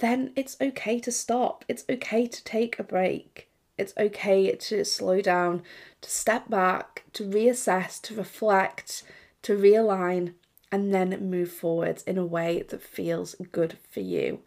then 0.00 0.32
it's 0.36 0.56
okay 0.60 0.98
to 1.00 1.10
stop. 1.10 1.64
It's 1.66 1.84
okay 1.88 2.26
to 2.26 2.44
take 2.44 2.78
a 2.78 2.84
break. 2.84 3.48
It's 3.78 3.94
okay 3.96 4.54
to 4.54 4.84
slow 4.84 5.22
down, 5.22 5.62
to 6.02 6.10
step 6.10 6.50
back, 6.50 7.04
to 7.14 7.24
reassess, 7.24 8.00
to 8.02 8.14
reflect, 8.14 9.02
to 9.42 9.56
realign, 9.56 10.34
and 10.70 10.92
then 10.92 11.30
move 11.30 11.50
forwards 11.50 12.02
in 12.02 12.18
a 12.18 12.26
way 12.26 12.62
that 12.68 12.82
feels 12.82 13.34
good 13.50 13.78
for 13.90 14.00
you. 14.00 14.40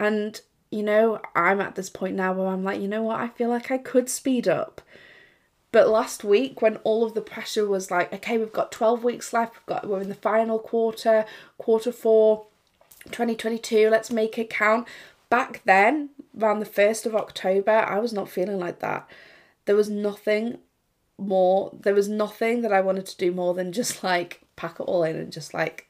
And, 0.00 0.40
you 0.70 0.82
know, 0.82 1.20
I'm 1.34 1.60
at 1.60 1.74
this 1.74 1.88
point 1.90 2.16
now 2.16 2.32
where 2.32 2.48
I'm 2.48 2.64
like, 2.64 2.80
you 2.80 2.88
know 2.88 3.02
what, 3.02 3.20
I 3.20 3.28
feel 3.28 3.48
like 3.48 3.70
I 3.70 3.78
could 3.78 4.08
speed 4.08 4.48
up. 4.48 4.80
But 5.72 5.88
last 5.88 6.24
week, 6.24 6.62
when 6.62 6.76
all 6.78 7.04
of 7.04 7.14
the 7.14 7.20
pressure 7.20 7.66
was 7.66 7.90
like, 7.90 8.12
okay, 8.12 8.38
we've 8.38 8.52
got 8.52 8.72
12 8.72 9.04
weeks 9.04 9.32
left, 9.32 9.54
we've 9.54 9.66
got, 9.66 9.86
we're 9.86 10.00
in 10.00 10.08
the 10.08 10.14
final 10.14 10.58
quarter, 10.58 11.26
quarter 11.58 11.92
four, 11.92 12.46
2022, 13.06 13.90
let's 13.90 14.10
make 14.10 14.38
it 14.38 14.50
count. 14.50 14.86
Back 15.28 15.62
then, 15.64 16.10
around 16.40 16.60
the 16.60 16.66
1st 16.66 17.06
of 17.06 17.14
October, 17.14 17.72
I 17.72 17.98
was 17.98 18.12
not 18.12 18.28
feeling 18.28 18.58
like 18.58 18.78
that. 18.80 19.08
There 19.66 19.76
was 19.76 19.90
nothing 19.90 20.58
more, 21.18 21.72
there 21.78 21.94
was 21.94 22.08
nothing 22.08 22.62
that 22.62 22.72
I 22.72 22.80
wanted 22.80 23.06
to 23.06 23.16
do 23.16 23.32
more 23.32 23.54
than 23.54 23.72
just 23.72 24.02
like 24.04 24.40
pack 24.54 24.80
it 24.80 24.84
all 24.84 25.02
in 25.02 25.16
and 25.16 25.32
just 25.32 25.52
like 25.52 25.88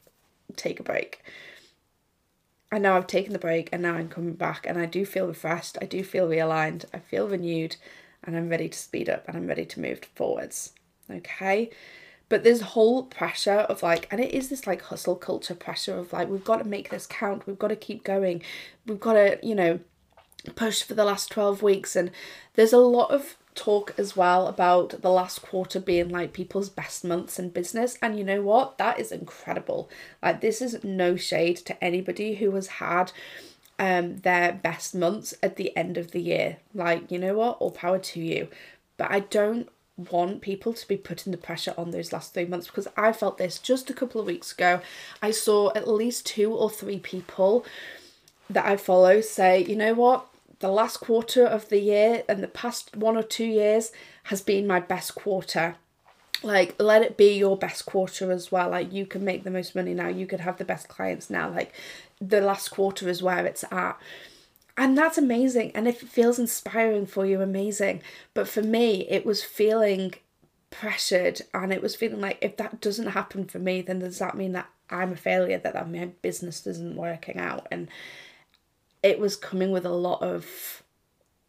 take 0.57 0.81
a 0.81 0.83
break. 0.83 1.23
And 2.73 2.83
now 2.83 2.97
I've 2.97 3.07
taken 3.07 3.33
the 3.33 3.39
break 3.39 3.69
and 3.73 3.83
now 3.83 3.95
I'm 3.95 4.09
coming 4.09 4.35
back 4.35 4.67
and 4.67 4.79
I 4.79 4.87
do 4.87 5.05
feel 5.07 5.29
refreshed, 5.29 5.79
I 5.81 5.87
do 5.87 6.03
feel 6.03 6.29
realigned, 6.29 6.85
I 6.93 6.99
feel 6.99 7.29
renewed, 7.29 7.77
and 8.25 8.37
I'm 8.37 8.49
ready 8.49 8.69
to 8.69 8.79
speed 8.79 9.09
up 9.09 9.27
and 9.29 9.37
I'm 9.37 9.47
ready 9.47 9.65
to 9.65 9.81
move 9.81 10.01
forwards. 10.15 10.73
Okay. 11.11 11.71
But 12.29 12.43
this 12.43 12.61
whole 12.61 13.05
pressure 13.05 13.61
of 13.69 13.85
like, 13.85 14.09
and 14.11 14.21
it 14.21 14.35
is 14.35 14.49
this 14.49 14.67
like 14.67 14.83
hustle 14.83 15.15
culture 15.15 15.55
pressure 15.55 15.97
of 15.97 16.13
like, 16.13 16.29
we've 16.29 16.43
got 16.45 16.57
to 16.57 16.65
make 16.65 16.91
this 16.91 17.07
count, 17.07 17.47
we've 17.47 17.59
got 17.59 17.69
to 17.69 17.77
keep 17.77 18.03
going, 18.03 18.43
we've 18.85 18.99
got 18.99 19.13
to, 19.13 19.39
you 19.45 19.55
know, 19.55 19.79
push 20.57 20.83
for 20.83 20.95
the 20.95 21.05
last 21.05 21.31
12 21.31 21.63
weeks. 21.63 21.95
And 21.95 22.11
there's 22.55 22.73
a 22.73 22.79
lot 22.79 23.13
of 23.13 23.37
talk 23.57 23.95
as 23.99 24.17
well 24.17 24.47
about 24.47 25.03
the 25.03 25.11
last 25.11 25.43
quarter 25.43 25.81
being 25.81 26.11
like 26.11 26.33
people's 26.33 26.69
best 26.69 27.05
months 27.05 27.39
in 27.39 27.49
business. 27.49 27.99
And 28.01 28.17
you 28.17 28.25
know 28.25 28.43
what? 28.43 28.79
That 28.79 29.01
is 29.01 29.11
incredible. 29.11 29.89
Like 30.23 30.41
this 30.41 30.63
is 30.63 30.85
no 30.85 31.17
shade 31.17 31.57
to 31.59 31.85
anybody 31.85 32.37
who 32.37 32.53
has 32.53 32.67
had 32.69 33.13
um 33.79 34.19
their 34.19 34.53
best 34.53 34.95
months 34.95 35.35
at 35.43 35.57
the 35.57 35.77
end 35.77 35.99
of 35.99 36.13
the 36.13 36.21
year. 36.21 36.59
Like 36.75 37.11
you 37.11 37.19
know 37.19 37.35
what? 37.35 37.57
All 37.59 37.71
power 37.73 37.99
to 37.99 38.21
you. 38.21 38.49
But 38.97 39.11
i 39.11 39.21
don't 39.21 39.69
want 39.97 40.43
people 40.43 40.75
to 40.75 40.87
be 40.87 40.97
putting 40.97 41.33
the 41.33 41.39
pressure 41.39 41.73
on 41.79 41.91
those 41.91 42.13
last 42.13 42.35
three 42.35 42.45
months 42.45 42.67
because 42.67 42.87
i 42.99 43.11
felt 43.15 43.39
this 43.39 43.59
just 43.59 43.89
a 43.89 43.95
couple 43.95 44.21
of 44.21 44.27
weeks 44.27 44.53
ago. 44.53 44.81
I 45.23 45.31
saw 45.31 45.73
at 45.75 45.89
least 45.89 46.27
two 46.27 46.53
or 46.53 46.69
three 46.71 46.99
people 46.99 47.65
that 48.49 48.65
i 48.67 48.77
follow 48.77 49.21
say 49.21 49.65
you 49.65 49.75
know 49.75 49.95
what 49.95 50.27
the 50.61 50.69
last 50.69 50.99
quarter 50.99 51.45
of 51.45 51.69
the 51.69 51.81
year 51.81 52.23
and 52.29 52.43
the 52.43 52.49
past 52.49 52.97
one 52.97 53.17
or 53.17 53.23
two 53.23 53.45
years 53.45 53.93
has 54.25 54.41
been 54.41 54.67
my 54.67 54.81
best 54.81 55.15
quarter. 55.15 55.77
Like, 56.43 56.81
let 56.81 57.03
it 57.03 57.17
be 57.17 57.37
your 57.37 57.57
best 57.57 57.87
quarter 57.87 58.31
as 58.31 58.53
well. 58.53 58.71
Like, 58.71 58.93
you 58.93 59.07
can 59.07 59.25
make 59.25 59.45
the 59.45 59.51
most 59.51 59.75
money 59.75 59.95
now, 59.95 60.09
you 60.09 60.27
could 60.27 60.41
have 60.41 60.59
the 60.59 60.65
best 60.65 60.89
clients 60.89 61.31
now. 61.31 61.51
Like, 61.51 61.73
the 62.21 62.41
last 62.41 62.69
quarter 62.69 63.09
is 63.09 63.23
where 63.23 63.45
it's 63.47 63.65
at. 63.71 63.99
And 64.77 64.97
that's 64.97 65.17
amazing. 65.17 65.73
And 65.75 65.89
if 65.89 66.03
it 66.03 66.09
feels 66.09 66.39
inspiring 66.39 67.07
for 67.07 67.25
you, 67.25 67.41
amazing. 67.41 68.03
But 68.35 68.49
for 68.49 68.63
me, 68.63 69.07
it 69.09 69.25
was 69.25 69.43
feeling 69.43 70.15
pressured 70.71 71.41
and 71.55 71.73
it 71.73 71.81
was 71.81 71.97
feeling 71.97 72.21
like 72.21 72.39
if 72.43 72.57
that 72.59 72.81
doesn't 72.81 73.09
happen 73.09 73.47
for 73.47 73.59
me, 73.59 73.81
then 73.81 74.01
does 74.01 74.19
that 74.19 74.37
mean 74.37 74.53
that 74.53 74.69
I'm 74.91 75.13
a 75.13 75.17
failure, 75.17 75.59
that, 75.59 75.73
that 75.73 75.91
my 75.91 76.07
business 76.21 76.67
isn't 76.67 76.97
working 76.97 77.39
out? 77.39 77.67
And 77.71 77.89
it 79.07 79.19
was 79.19 79.37
coming 79.37 79.71
with 79.71 79.87
a 79.87 79.91
lot 79.91 80.21
of 80.23 80.83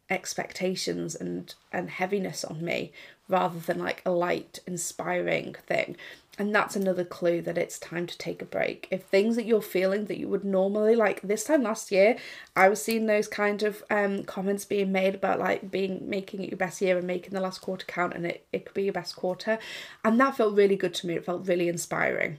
expectations 0.10 1.16
and 1.16 1.54
and 1.74 1.90
heaviness 1.90 2.46
on 2.46 2.64
me 2.64 2.92
rather 3.28 3.60
than 3.60 3.80
like 3.80 4.02
a 4.06 4.12
light 4.12 4.60
inspiring 4.66 5.56
thing. 5.66 5.98
And 6.40 6.54
that's 6.54 6.76
another 6.76 7.04
clue 7.04 7.42
that 7.42 7.58
it's 7.58 7.80
time 7.80 8.06
to 8.06 8.18
take 8.18 8.44
a 8.44 8.46
break. 8.46 8.88
If 8.92 9.04
things 9.04 9.36
that 9.36 9.48
you're 9.48 9.62
feeling 9.62 10.06
that 10.06 10.20
you 10.20 10.28
would 10.30 10.46
normally 10.46 10.96
like 10.96 11.20
this 11.22 11.44
time 11.44 11.64
last 11.64 11.92
year 11.92 12.16
i 12.56 12.70
was 12.70 12.82
seeing 12.82 13.08
those 13.08 13.28
kind 13.28 13.64
of 13.64 13.84
um 13.90 14.24
comments 14.24 14.64
being 14.64 14.92
made 14.92 15.16
about 15.16 15.40
like 15.40 15.72
being 15.72 16.08
making 16.08 16.44
it 16.44 16.50
your 16.50 16.58
best 16.58 16.80
year 16.80 16.98
and 16.98 17.08
making 17.08 17.34
the 17.34 17.42
last 17.42 17.60
quarter 17.60 17.86
count 17.88 18.14
and 18.14 18.26
it, 18.26 18.46
it 18.54 18.66
could 18.66 18.76
be 18.76 18.84
your 18.84 18.94
best 18.94 19.16
quarter. 19.16 19.58
And 20.06 20.20
that 20.20 20.38
felt 20.38 20.56
really 20.56 20.76
good 20.76 20.94
to 20.96 21.08
me. 21.08 21.16
It 21.16 21.26
felt 21.26 21.48
really 21.48 21.68
inspiring. 21.68 22.38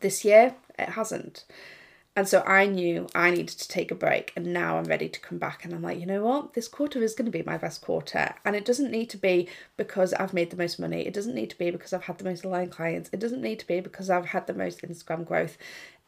This 0.00 0.24
year 0.24 0.56
it 0.78 0.90
hasn't 0.90 1.44
and 2.18 2.26
so 2.26 2.42
I 2.44 2.66
knew 2.66 3.06
I 3.14 3.30
needed 3.30 3.58
to 3.58 3.68
take 3.68 3.92
a 3.92 3.94
break, 3.94 4.32
and 4.34 4.52
now 4.52 4.76
I'm 4.76 4.86
ready 4.86 5.08
to 5.08 5.20
come 5.20 5.38
back. 5.38 5.64
And 5.64 5.72
I'm 5.72 5.82
like, 5.82 6.00
you 6.00 6.04
know 6.04 6.24
what? 6.24 6.54
This 6.54 6.66
quarter 6.66 7.00
is 7.00 7.14
going 7.14 7.30
to 7.30 7.38
be 7.38 7.44
my 7.44 7.56
best 7.56 7.80
quarter. 7.80 8.34
And 8.44 8.56
it 8.56 8.64
doesn't 8.64 8.90
need 8.90 9.08
to 9.10 9.16
be 9.16 9.48
because 9.76 10.12
I've 10.14 10.34
made 10.34 10.50
the 10.50 10.56
most 10.56 10.80
money. 10.80 11.06
It 11.06 11.14
doesn't 11.14 11.36
need 11.36 11.50
to 11.50 11.58
be 11.58 11.70
because 11.70 11.92
I've 11.92 12.06
had 12.06 12.18
the 12.18 12.24
most 12.24 12.44
aligned 12.44 12.72
clients. 12.72 13.08
It 13.12 13.20
doesn't 13.20 13.40
need 13.40 13.60
to 13.60 13.68
be 13.68 13.78
because 13.78 14.10
I've 14.10 14.26
had 14.26 14.48
the 14.48 14.52
most 14.52 14.82
Instagram 14.82 15.24
growth. 15.24 15.56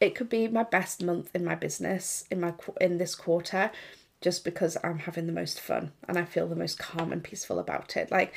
It 0.01 0.13
could 0.13 0.27
be 0.27 0.49
my 0.49 0.63
best 0.63 1.01
month 1.01 1.33
in 1.33 1.45
my 1.45 1.55
business 1.55 2.25
in 2.29 2.41
my 2.41 2.55
in 2.81 2.97
this 2.97 3.15
quarter, 3.15 3.71
just 4.19 4.43
because 4.43 4.75
I'm 4.83 4.99
having 4.99 5.27
the 5.27 5.31
most 5.31 5.61
fun 5.61 5.93
and 6.09 6.17
I 6.17 6.25
feel 6.25 6.45
the 6.45 6.57
most 6.57 6.77
calm 6.77 7.13
and 7.13 7.23
peaceful 7.23 7.57
about 7.57 7.95
it. 7.95 8.11
Like. 8.11 8.33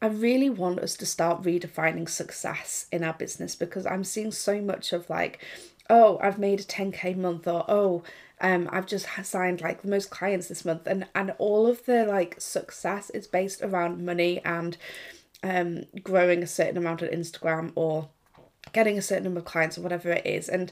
I 0.00 0.06
really 0.06 0.48
want 0.48 0.78
us 0.78 0.94
to 0.98 1.06
start 1.06 1.42
redefining 1.42 2.08
success 2.08 2.86
in 2.92 3.02
our 3.02 3.14
business 3.14 3.56
because 3.56 3.84
I'm 3.84 4.04
seeing 4.04 4.30
so 4.30 4.60
much 4.60 4.92
of 4.92 5.10
like 5.10 5.44
oh, 5.90 6.18
I've 6.22 6.38
made 6.38 6.60
a 6.60 6.64
10k 6.64 7.16
month 7.16 7.46
or 7.46 7.64
oh, 7.68 8.02
um, 8.40 8.68
I've 8.70 8.86
just 8.86 9.06
signed 9.24 9.60
like 9.60 9.82
the 9.82 9.88
most 9.88 10.10
clients 10.10 10.48
this 10.48 10.64
month. 10.64 10.86
And 10.86 11.06
and 11.14 11.34
all 11.38 11.66
of 11.66 11.84
the 11.86 12.04
like 12.04 12.40
success 12.40 13.10
is 13.10 13.26
based 13.26 13.62
around 13.62 14.04
money 14.04 14.40
and 14.44 14.76
um 15.42 15.84
growing 16.02 16.42
a 16.42 16.46
certain 16.46 16.76
amount 16.76 17.02
on 17.02 17.08
Instagram 17.08 17.72
or 17.74 18.08
getting 18.72 18.98
a 18.98 19.02
certain 19.02 19.24
number 19.24 19.40
of 19.40 19.46
clients 19.46 19.78
or 19.78 19.82
whatever 19.82 20.10
it 20.10 20.26
is. 20.26 20.48
And 20.48 20.70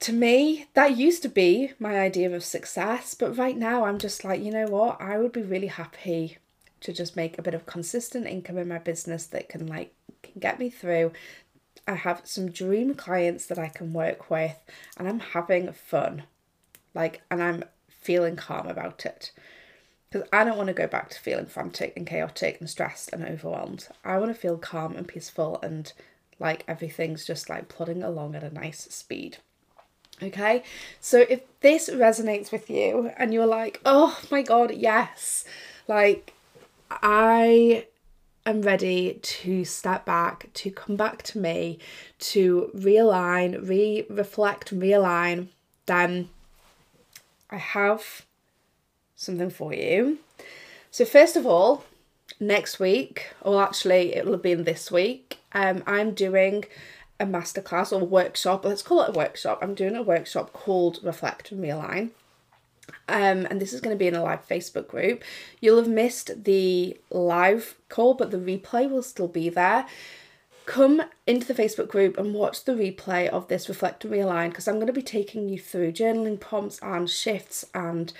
to 0.00 0.12
me 0.12 0.66
that 0.74 0.96
used 0.96 1.22
to 1.22 1.28
be 1.28 1.72
my 1.78 1.98
idea 1.98 2.34
of 2.34 2.44
success. 2.44 3.14
But 3.14 3.36
right 3.36 3.56
now 3.56 3.84
I'm 3.84 3.98
just 3.98 4.24
like 4.24 4.42
you 4.42 4.52
know 4.52 4.66
what? 4.66 5.00
I 5.00 5.18
would 5.18 5.32
be 5.32 5.42
really 5.42 5.68
happy 5.68 6.38
to 6.80 6.92
just 6.92 7.16
make 7.16 7.38
a 7.38 7.42
bit 7.42 7.54
of 7.54 7.66
consistent 7.66 8.26
income 8.26 8.58
in 8.58 8.68
my 8.68 8.78
business 8.78 9.26
that 9.26 9.48
can 9.48 9.66
like 9.66 9.92
can 10.22 10.38
get 10.38 10.58
me 10.58 10.70
through 10.70 11.12
I 11.86 11.94
have 11.94 12.22
some 12.24 12.50
dream 12.50 12.94
clients 12.94 13.46
that 13.46 13.58
I 13.58 13.68
can 13.68 13.92
work 13.92 14.30
with 14.30 14.56
and 14.96 15.08
I'm 15.08 15.20
having 15.20 15.72
fun. 15.72 16.24
Like, 16.94 17.22
and 17.30 17.42
I'm 17.42 17.64
feeling 17.88 18.36
calm 18.36 18.66
about 18.68 19.04
it. 19.04 19.32
because 20.10 20.28
I 20.32 20.44
don't 20.44 20.56
want 20.56 20.68
to 20.68 20.72
go 20.74 20.86
back 20.86 21.10
to 21.10 21.20
feeling 21.20 21.46
frantic 21.46 21.92
and 21.96 22.06
chaotic 22.06 22.58
and 22.60 22.70
stressed 22.70 23.12
and 23.12 23.24
overwhelmed. 23.24 23.88
I 24.04 24.18
want 24.18 24.34
to 24.34 24.40
feel 24.40 24.56
calm 24.58 24.96
and 24.96 25.06
peaceful 25.06 25.58
and 25.62 25.92
like 26.38 26.64
everything's 26.68 27.24
just 27.24 27.48
like 27.48 27.68
plodding 27.68 28.02
along 28.02 28.34
at 28.34 28.42
a 28.42 28.52
nice 28.52 28.84
speed. 28.90 29.38
Okay, 30.22 30.62
so 31.00 31.26
if 31.28 31.40
this 31.60 31.90
resonates 31.90 32.50
with 32.50 32.70
you 32.70 33.10
and 33.18 33.34
you're 33.34 33.46
like, 33.46 33.80
oh 33.84 34.18
my 34.30 34.40
god, 34.42 34.74
yes, 34.74 35.44
like 35.88 36.32
I 36.90 37.86
am 38.46 38.62
ready 38.62 39.18
to 39.20 39.64
step 39.64 40.04
back, 40.04 40.48
to 40.54 40.70
come 40.70 40.96
back 40.96 41.22
to 41.24 41.38
me, 41.38 41.78
to 42.20 42.70
realign, 42.74 43.68
re 43.68 44.06
reflect, 44.08 44.74
realign, 44.74 45.48
then 45.86 46.28
I 47.50 47.56
have 47.56 48.24
something 49.16 49.50
for 49.50 49.74
you. 49.74 50.18
So, 50.90 51.04
first 51.04 51.36
of 51.36 51.46
all, 51.46 51.84
next 52.40 52.78
week, 52.78 53.32
or 53.42 53.62
actually, 53.62 54.14
it 54.14 54.26
will 54.26 54.38
be 54.38 54.52
in 54.52 54.64
this 54.64 54.90
week, 54.90 55.38
um, 55.52 55.82
I'm 55.86 56.12
doing 56.12 56.64
a 57.18 57.26
masterclass 57.26 57.92
or 57.92 58.04
workshop. 58.04 58.64
Let's 58.64 58.82
call 58.82 59.02
it 59.02 59.10
a 59.10 59.18
workshop. 59.18 59.58
I'm 59.62 59.74
doing 59.74 59.96
a 59.96 60.02
workshop 60.02 60.52
called 60.52 61.00
Reflect 61.02 61.50
and 61.50 61.62
Realign. 61.62 62.10
Um, 63.08 63.46
and 63.48 63.60
this 63.60 63.72
is 63.72 63.80
going 63.80 63.94
to 63.94 63.98
be 63.98 64.08
in 64.08 64.16
a 64.16 64.22
live 64.22 64.46
Facebook 64.46 64.88
group. 64.88 65.22
You'll 65.60 65.78
have 65.78 65.88
missed 65.88 66.44
the 66.44 66.96
live 67.10 67.76
call, 67.88 68.14
but 68.14 68.30
the 68.30 68.38
replay 68.38 68.90
will 68.90 69.02
still 69.02 69.28
be 69.28 69.48
there. 69.48 69.86
Come 70.66 71.02
into 71.26 71.46
the 71.46 71.62
Facebook 71.62 71.86
group 71.86 72.18
and 72.18 72.34
watch 72.34 72.64
the 72.64 72.72
replay 72.72 73.28
of 73.28 73.46
this 73.46 73.68
Reflect 73.68 74.04
and 74.04 74.12
Realign 74.12 74.48
because 74.48 74.66
I'm 74.66 74.74
going 74.76 74.88
to 74.88 74.92
be 74.92 75.02
taking 75.02 75.48
you 75.48 75.60
through 75.60 75.92
journaling 75.92 76.40
prompts 76.40 76.80
and 76.82 77.08
shifts 77.08 77.64
and 77.72 78.12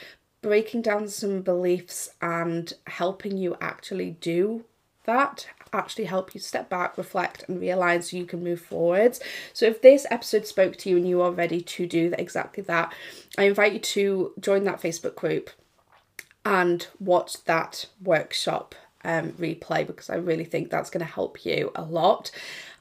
breaking 0.43 0.83
down 0.83 1.09
some 1.09 1.43
beliefs 1.43 2.11
and 2.23 2.73
helping 2.87 3.37
you 3.37 3.57
actually 3.61 4.13
do 4.21 4.65
that 5.05 5.49
actually 5.73 6.05
help 6.05 6.35
you 6.35 6.41
step 6.41 6.69
back, 6.69 6.97
reflect, 6.97 7.45
and 7.49 7.61
realign 7.61 8.03
so 8.03 8.17
you 8.17 8.25
can 8.25 8.43
move 8.43 8.61
forwards. 8.61 9.21
So, 9.53 9.67
if 9.67 9.83
this 9.83 10.07
episode 10.11 10.47
spoke 10.47 10.77
to 10.79 10.91
you 10.91 10.97
and 10.97 11.09
you 11.09 11.21
are 11.23 11.31
ready 11.31 11.61
to 11.61 11.87
do 11.87 12.15
exactly 12.19 12.63
that, 12.65 12.93
I 13.39 13.45
invite 13.45 13.73
you 13.73 13.79
to 13.81 14.33
join 14.41 14.65
that 14.65 14.81
Facebook 14.81 15.15
group 15.15 15.51
and 16.45 16.87
watch 17.01 17.45
that 17.45 17.87
workshop 18.03 18.75
um, 19.05 19.33
replay 19.33 19.87
because 19.87 20.11
I 20.11 20.17
really 20.17 20.45
think 20.45 20.71
that's 20.71 20.91
going 20.91 21.05
to 21.05 21.13
help 21.13 21.45
you 21.45 21.73
a 21.75 21.83
lot. 21.83 22.31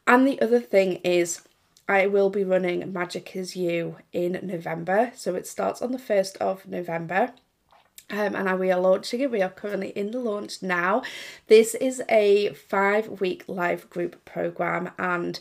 And 0.07 0.27
the 0.27 0.39
other 0.41 0.59
thing 0.59 0.97
is, 0.97 1.41
I 1.87 2.07
will 2.07 2.29
be 2.29 2.43
running 2.43 2.91
Magic 2.91 3.35
is 3.35 3.55
You 3.55 3.97
in 4.11 4.39
November. 4.41 5.11
So 5.15 5.35
it 5.35 5.47
starts 5.47 5.81
on 5.81 5.91
the 5.91 5.97
1st 5.99 6.37
of 6.37 6.67
November. 6.67 7.33
Um, 8.09 8.35
and 8.35 8.59
we 8.59 8.71
are 8.71 8.79
launching 8.79 9.21
it. 9.21 9.31
We 9.31 9.41
are 9.41 9.49
currently 9.49 9.89
in 9.89 10.11
the 10.11 10.19
launch 10.19 10.61
now. 10.61 11.01
This 11.47 11.73
is 11.75 12.03
a 12.07 12.53
five 12.53 13.19
week 13.19 13.43
live 13.47 13.89
group 13.89 14.23
program, 14.25 14.91
and 14.99 15.39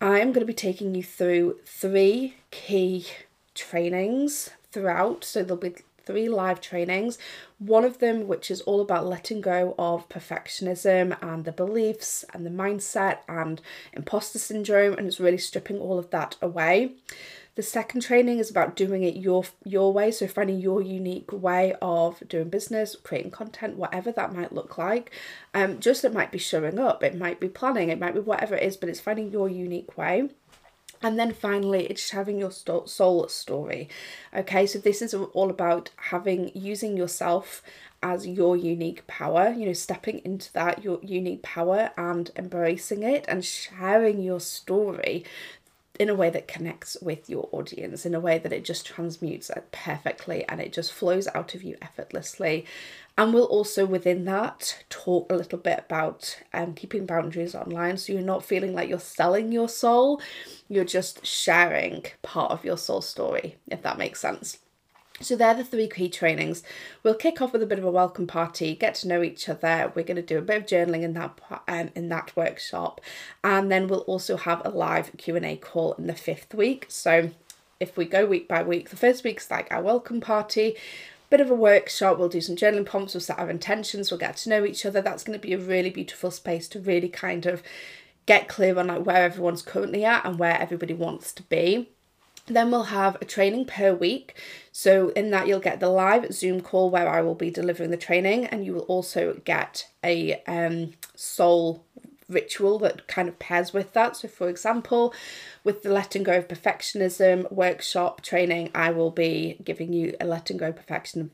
I 0.00 0.18
am 0.18 0.32
going 0.32 0.40
to 0.40 0.46
be 0.46 0.52
taking 0.52 0.94
you 0.94 1.04
through 1.04 1.60
three 1.64 2.34
key 2.50 3.06
trainings 3.54 4.50
throughout. 4.72 5.24
So 5.24 5.42
there'll 5.42 5.56
be 5.56 5.76
three 6.04 6.28
live 6.28 6.60
trainings. 6.60 7.18
One 7.58 7.84
of 7.84 7.98
them, 7.98 8.26
which 8.26 8.50
is 8.50 8.60
all 8.62 8.80
about 8.80 9.06
letting 9.06 9.40
go 9.40 9.74
of 9.78 10.08
perfectionism 10.08 11.16
and 11.22 11.44
the 11.44 11.52
beliefs 11.52 12.24
and 12.34 12.44
the 12.44 12.50
mindset 12.50 13.18
and 13.28 13.60
imposter 13.92 14.40
syndrome, 14.40 14.94
and 14.94 15.06
it's 15.06 15.20
really 15.20 15.38
stripping 15.38 15.78
all 15.78 15.98
of 15.98 16.10
that 16.10 16.36
away. 16.42 16.94
The 17.54 17.62
second 17.62 18.00
training 18.00 18.38
is 18.38 18.50
about 18.50 18.76
doing 18.76 19.02
it 19.02 19.16
your 19.16 19.44
your 19.62 19.92
way, 19.92 20.10
so 20.10 20.26
finding 20.26 20.58
your 20.58 20.80
unique 20.80 21.30
way 21.32 21.74
of 21.82 22.22
doing 22.26 22.48
business, 22.48 22.96
creating 23.02 23.30
content, 23.30 23.76
whatever 23.76 24.10
that 24.12 24.34
might 24.34 24.52
look 24.52 24.78
like. 24.78 25.10
Um, 25.52 25.78
just 25.78 26.02
it 26.04 26.14
might 26.14 26.32
be 26.32 26.38
showing 26.38 26.78
up, 26.78 27.02
it 27.02 27.14
might 27.14 27.40
be 27.40 27.48
planning, 27.48 27.90
it 27.90 28.00
might 28.00 28.14
be 28.14 28.20
whatever 28.20 28.54
it 28.54 28.62
is, 28.62 28.78
but 28.78 28.88
it's 28.88 29.00
finding 29.00 29.30
your 29.30 29.50
unique 29.50 29.98
way. 29.98 30.30
And 31.02 31.18
then 31.18 31.34
finally, 31.34 31.84
it's 31.86 32.10
having 32.10 32.38
your 32.38 32.52
soul 32.52 33.28
story. 33.28 33.88
Okay, 34.32 34.66
so 34.66 34.78
this 34.78 35.02
is 35.02 35.12
all 35.12 35.50
about 35.50 35.90
having 35.96 36.52
using 36.54 36.96
yourself 36.96 37.60
as 38.02 38.26
your 38.26 38.56
unique 38.56 39.06
power, 39.06 39.50
you 39.50 39.66
know, 39.66 39.72
stepping 39.72 40.20
into 40.24 40.52
that, 40.54 40.82
your 40.82 41.00
unique 41.02 41.42
power 41.42 41.90
and 41.96 42.30
embracing 42.36 43.02
it 43.02 43.24
and 43.28 43.44
sharing 43.44 44.22
your 44.22 44.40
story 44.40 45.24
in 46.00 46.08
a 46.08 46.14
way 46.14 46.30
that 46.30 46.48
connects 46.48 46.96
with 47.02 47.28
your 47.28 47.48
audience, 47.52 48.06
in 48.06 48.14
a 48.14 48.20
way 48.20 48.38
that 48.38 48.52
it 48.52 48.64
just 48.64 48.86
transmutes 48.86 49.50
perfectly 49.72 50.44
and 50.48 50.60
it 50.60 50.72
just 50.72 50.92
flows 50.92 51.28
out 51.34 51.54
of 51.54 51.62
you 51.62 51.76
effortlessly. 51.82 52.64
And 53.18 53.34
we'll 53.34 53.44
also, 53.44 53.84
within 53.84 54.24
that, 54.24 54.84
talk 54.88 55.30
a 55.30 55.36
little 55.36 55.58
bit 55.58 55.84
about 55.86 56.40
um, 56.54 56.74
keeping 56.74 57.04
boundaries 57.04 57.54
online 57.54 57.98
so 57.98 58.14
you're 58.14 58.22
not 58.22 58.44
feeling 58.44 58.74
like 58.74 58.88
you're 58.88 58.98
selling 58.98 59.52
your 59.52 59.68
soul, 59.68 60.20
you're 60.68 60.84
just 60.84 61.26
sharing 61.26 62.06
part 62.22 62.50
of 62.50 62.64
your 62.64 62.78
soul 62.78 63.02
story, 63.02 63.56
if 63.68 63.82
that 63.82 63.98
makes 63.98 64.20
sense. 64.20 64.58
So 65.20 65.36
they're 65.36 65.54
the 65.54 65.64
three 65.64 65.88
key 65.88 66.08
trainings. 66.08 66.62
We'll 67.02 67.14
kick 67.14 67.40
off 67.40 67.52
with 67.52 67.62
a 67.62 67.66
bit 67.66 67.78
of 67.78 67.84
a 67.84 67.90
welcome 67.90 68.26
party, 68.26 68.74
get 68.74 68.94
to 68.96 69.08
know 69.08 69.22
each 69.22 69.48
other. 69.48 69.92
We're 69.94 70.04
going 70.04 70.16
to 70.16 70.22
do 70.22 70.38
a 70.38 70.42
bit 70.42 70.56
of 70.56 70.66
journaling 70.66 71.02
in 71.02 71.12
that 71.14 71.38
um, 71.68 71.90
in 71.94 72.08
that 72.08 72.34
workshop, 72.34 73.00
and 73.44 73.70
then 73.70 73.86
we'll 73.86 74.00
also 74.00 74.36
have 74.36 74.62
a 74.64 74.70
live 74.70 75.10
Q 75.18 75.36
and 75.36 75.44
A 75.44 75.56
call 75.56 75.92
in 75.94 76.06
the 76.06 76.14
fifth 76.14 76.54
week. 76.54 76.86
So 76.88 77.30
if 77.78 77.96
we 77.96 78.04
go 78.04 78.24
week 78.24 78.48
by 78.48 78.62
week, 78.62 78.90
the 78.90 78.96
first 78.96 79.22
week's 79.22 79.50
like 79.50 79.68
our 79.70 79.82
welcome 79.82 80.20
party, 80.20 80.76
bit 81.30 81.40
of 81.40 81.50
a 81.50 81.54
workshop. 81.54 82.18
We'll 82.18 82.28
do 82.28 82.40
some 82.40 82.56
journaling 82.56 82.86
prompts. 82.86 83.14
We'll 83.14 83.22
set 83.22 83.38
our 83.38 83.50
intentions. 83.50 84.10
We'll 84.10 84.20
get 84.20 84.36
to 84.38 84.50
know 84.50 84.64
each 84.64 84.84
other. 84.84 85.00
That's 85.00 85.24
going 85.24 85.38
to 85.38 85.46
be 85.46 85.54
a 85.54 85.58
really 85.58 85.90
beautiful 85.90 86.30
space 86.30 86.68
to 86.68 86.78
really 86.78 87.08
kind 87.08 87.46
of 87.46 87.62
get 88.26 88.48
clear 88.48 88.78
on 88.78 88.88
like 88.88 89.06
where 89.06 89.24
everyone's 89.24 89.62
currently 89.62 90.04
at 90.04 90.24
and 90.24 90.38
where 90.38 90.60
everybody 90.60 90.94
wants 90.94 91.32
to 91.32 91.42
be. 91.44 91.88
Then 92.46 92.70
we'll 92.70 92.84
have 92.84 93.16
a 93.20 93.24
training 93.24 93.66
per 93.66 93.94
week. 93.94 94.34
So, 94.72 95.10
in 95.10 95.30
that, 95.30 95.46
you'll 95.46 95.60
get 95.60 95.80
the 95.80 95.88
live 95.88 96.32
Zoom 96.32 96.60
call 96.60 96.90
where 96.90 97.08
I 97.08 97.22
will 97.22 97.34
be 97.34 97.50
delivering 97.50 97.90
the 97.90 97.96
training, 97.96 98.46
and 98.46 98.64
you 98.64 98.74
will 98.74 98.82
also 98.82 99.40
get 99.44 99.88
a 100.02 100.42
um, 100.46 100.94
soul 101.14 101.84
ritual 102.28 102.78
that 102.80 103.06
kind 103.06 103.28
of 103.28 103.38
pairs 103.38 103.72
with 103.72 103.92
that. 103.92 104.16
So, 104.16 104.28
for 104.28 104.48
example, 104.48 105.14
with 105.62 105.82
the 105.82 105.92
letting 105.92 106.24
go 106.24 106.38
of 106.38 106.48
perfectionism 106.48 107.50
workshop 107.52 108.22
training, 108.22 108.70
I 108.74 108.90
will 108.90 109.10
be 109.10 109.58
giving 109.62 109.92
you 109.92 110.16
a 110.20 110.26
letting 110.26 110.56
go 110.56 110.72
perfection 110.72 111.30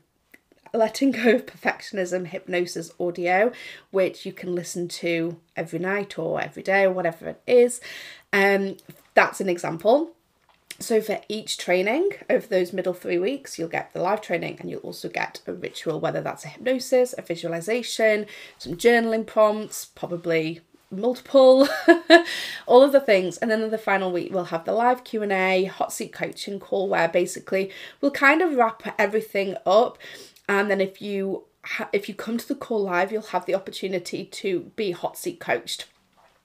letting 0.73 1.11
go 1.11 1.31
of 1.31 1.45
perfectionism 1.45 2.27
hypnosis 2.27 2.91
audio 2.99 3.51
which 3.91 4.25
you 4.25 4.31
can 4.31 4.53
listen 4.53 4.87
to 4.87 5.39
every 5.55 5.79
night 5.79 6.19
or 6.19 6.39
every 6.39 6.61
day 6.63 6.83
or 6.83 6.91
whatever 6.91 7.29
it 7.29 7.41
is 7.47 7.81
um 8.33 8.77
that's 9.15 9.41
an 9.41 9.49
example 9.49 10.11
so 10.79 11.01
for 11.01 11.19
each 11.27 11.57
training 11.57 12.11
over 12.29 12.47
those 12.47 12.71
middle 12.71 12.93
three 12.93 13.17
weeks, 13.17 13.59
you'll 13.59 13.67
get 13.67 13.93
the 13.93 14.01
live 14.01 14.21
training 14.21 14.57
and 14.59 14.69
you'll 14.69 14.79
also 14.79 15.09
get 15.09 15.41
a 15.45 15.53
ritual, 15.53 15.99
whether 15.99 16.21
that's 16.21 16.45
a 16.45 16.49
hypnosis, 16.49 17.13
a 17.17 17.21
visualization, 17.21 18.25
some 18.57 18.75
journaling 18.75 19.25
prompts, 19.25 19.85
probably 19.85 20.61
multiple 20.91 21.67
all 22.65 22.81
of 22.81 22.91
the 22.91 22.99
things. 22.99 23.37
And 23.37 23.51
then 23.51 23.61
in 23.61 23.71
the 23.71 23.77
final 23.77 24.11
week 24.11 24.33
we'll 24.33 24.45
have 24.45 24.65
the 24.65 24.71
live 24.73 25.03
q&a 25.03 25.65
hot 25.65 25.93
seat 25.93 26.13
coaching 26.13 26.59
call 26.59 26.89
where 26.89 27.07
basically 27.07 27.71
we'll 28.01 28.11
kind 28.11 28.41
of 28.41 28.55
wrap 28.55 28.95
everything 28.97 29.55
up. 29.65 29.97
And 30.47 30.69
then 30.71 30.81
if 30.81 31.01
you 31.01 31.43
if 31.93 32.07
you 32.07 32.15
come 32.15 32.37
to 32.37 32.47
the 32.47 32.55
call 32.55 32.83
live 32.83 33.11
you'll 33.11 33.21
have 33.21 33.45
the 33.45 33.53
opportunity 33.53 34.25
to 34.25 34.71
be 34.75 34.91
hot 34.91 35.17
seat 35.17 35.39
coached 35.39 35.85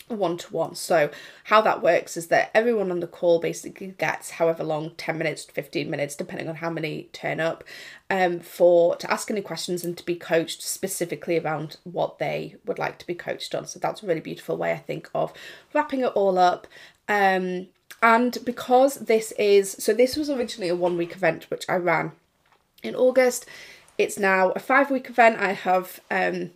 one 0.08 0.36
to 0.36 0.52
one. 0.52 0.74
So, 0.74 1.10
how 1.44 1.60
that 1.62 1.82
works 1.82 2.16
is 2.16 2.28
that 2.28 2.50
everyone 2.54 2.90
on 2.90 3.00
the 3.00 3.06
call 3.06 3.40
basically 3.40 3.88
gets 3.98 4.32
however 4.32 4.62
long 4.62 4.92
10 4.96 5.16
minutes, 5.16 5.44
15 5.44 5.88
minutes, 5.90 6.14
depending 6.14 6.48
on 6.48 6.56
how 6.56 6.70
many 6.70 7.08
turn 7.12 7.40
up, 7.40 7.64
um, 8.10 8.40
for 8.40 8.96
to 8.96 9.10
ask 9.10 9.30
any 9.30 9.40
questions 9.40 9.84
and 9.84 9.96
to 9.96 10.04
be 10.04 10.16
coached 10.16 10.62
specifically 10.62 11.38
around 11.38 11.78
what 11.84 12.18
they 12.18 12.56
would 12.64 12.78
like 12.78 12.98
to 12.98 13.06
be 13.06 13.14
coached 13.14 13.54
on. 13.54 13.66
So, 13.66 13.78
that's 13.78 14.02
a 14.02 14.06
really 14.06 14.20
beautiful 14.20 14.56
way, 14.56 14.72
I 14.72 14.78
think, 14.78 15.08
of 15.14 15.32
wrapping 15.72 16.00
it 16.00 16.12
all 16.14 16.38
up. 16.38 16.66
Um, 17.08 17.68
and 18.02 18.36
because 18.44 18.96
this 18.96 19.32
is 19.32 19.72
so, 19.78 19.94
this 19.94 20.16
was 20.16 20.28
originally 20.28 20.68
a 20.68 20.76
one 20.76 20.96
week 20.96 21.12
event 21.12 21.50
which 21.50 21.64
I 21.68 21.76
ran 21.76 22.12
in 22.82 22.94
August. 22.94 23.46
It's 23.96 24.18
now 24.18 24.50
a 24.50 24.58
five 24.58 24.90
week 24.90 25.08
event. 25.08 25.38
I 25.38 25.52
have 25.52 26.00
um, 26.10 26.50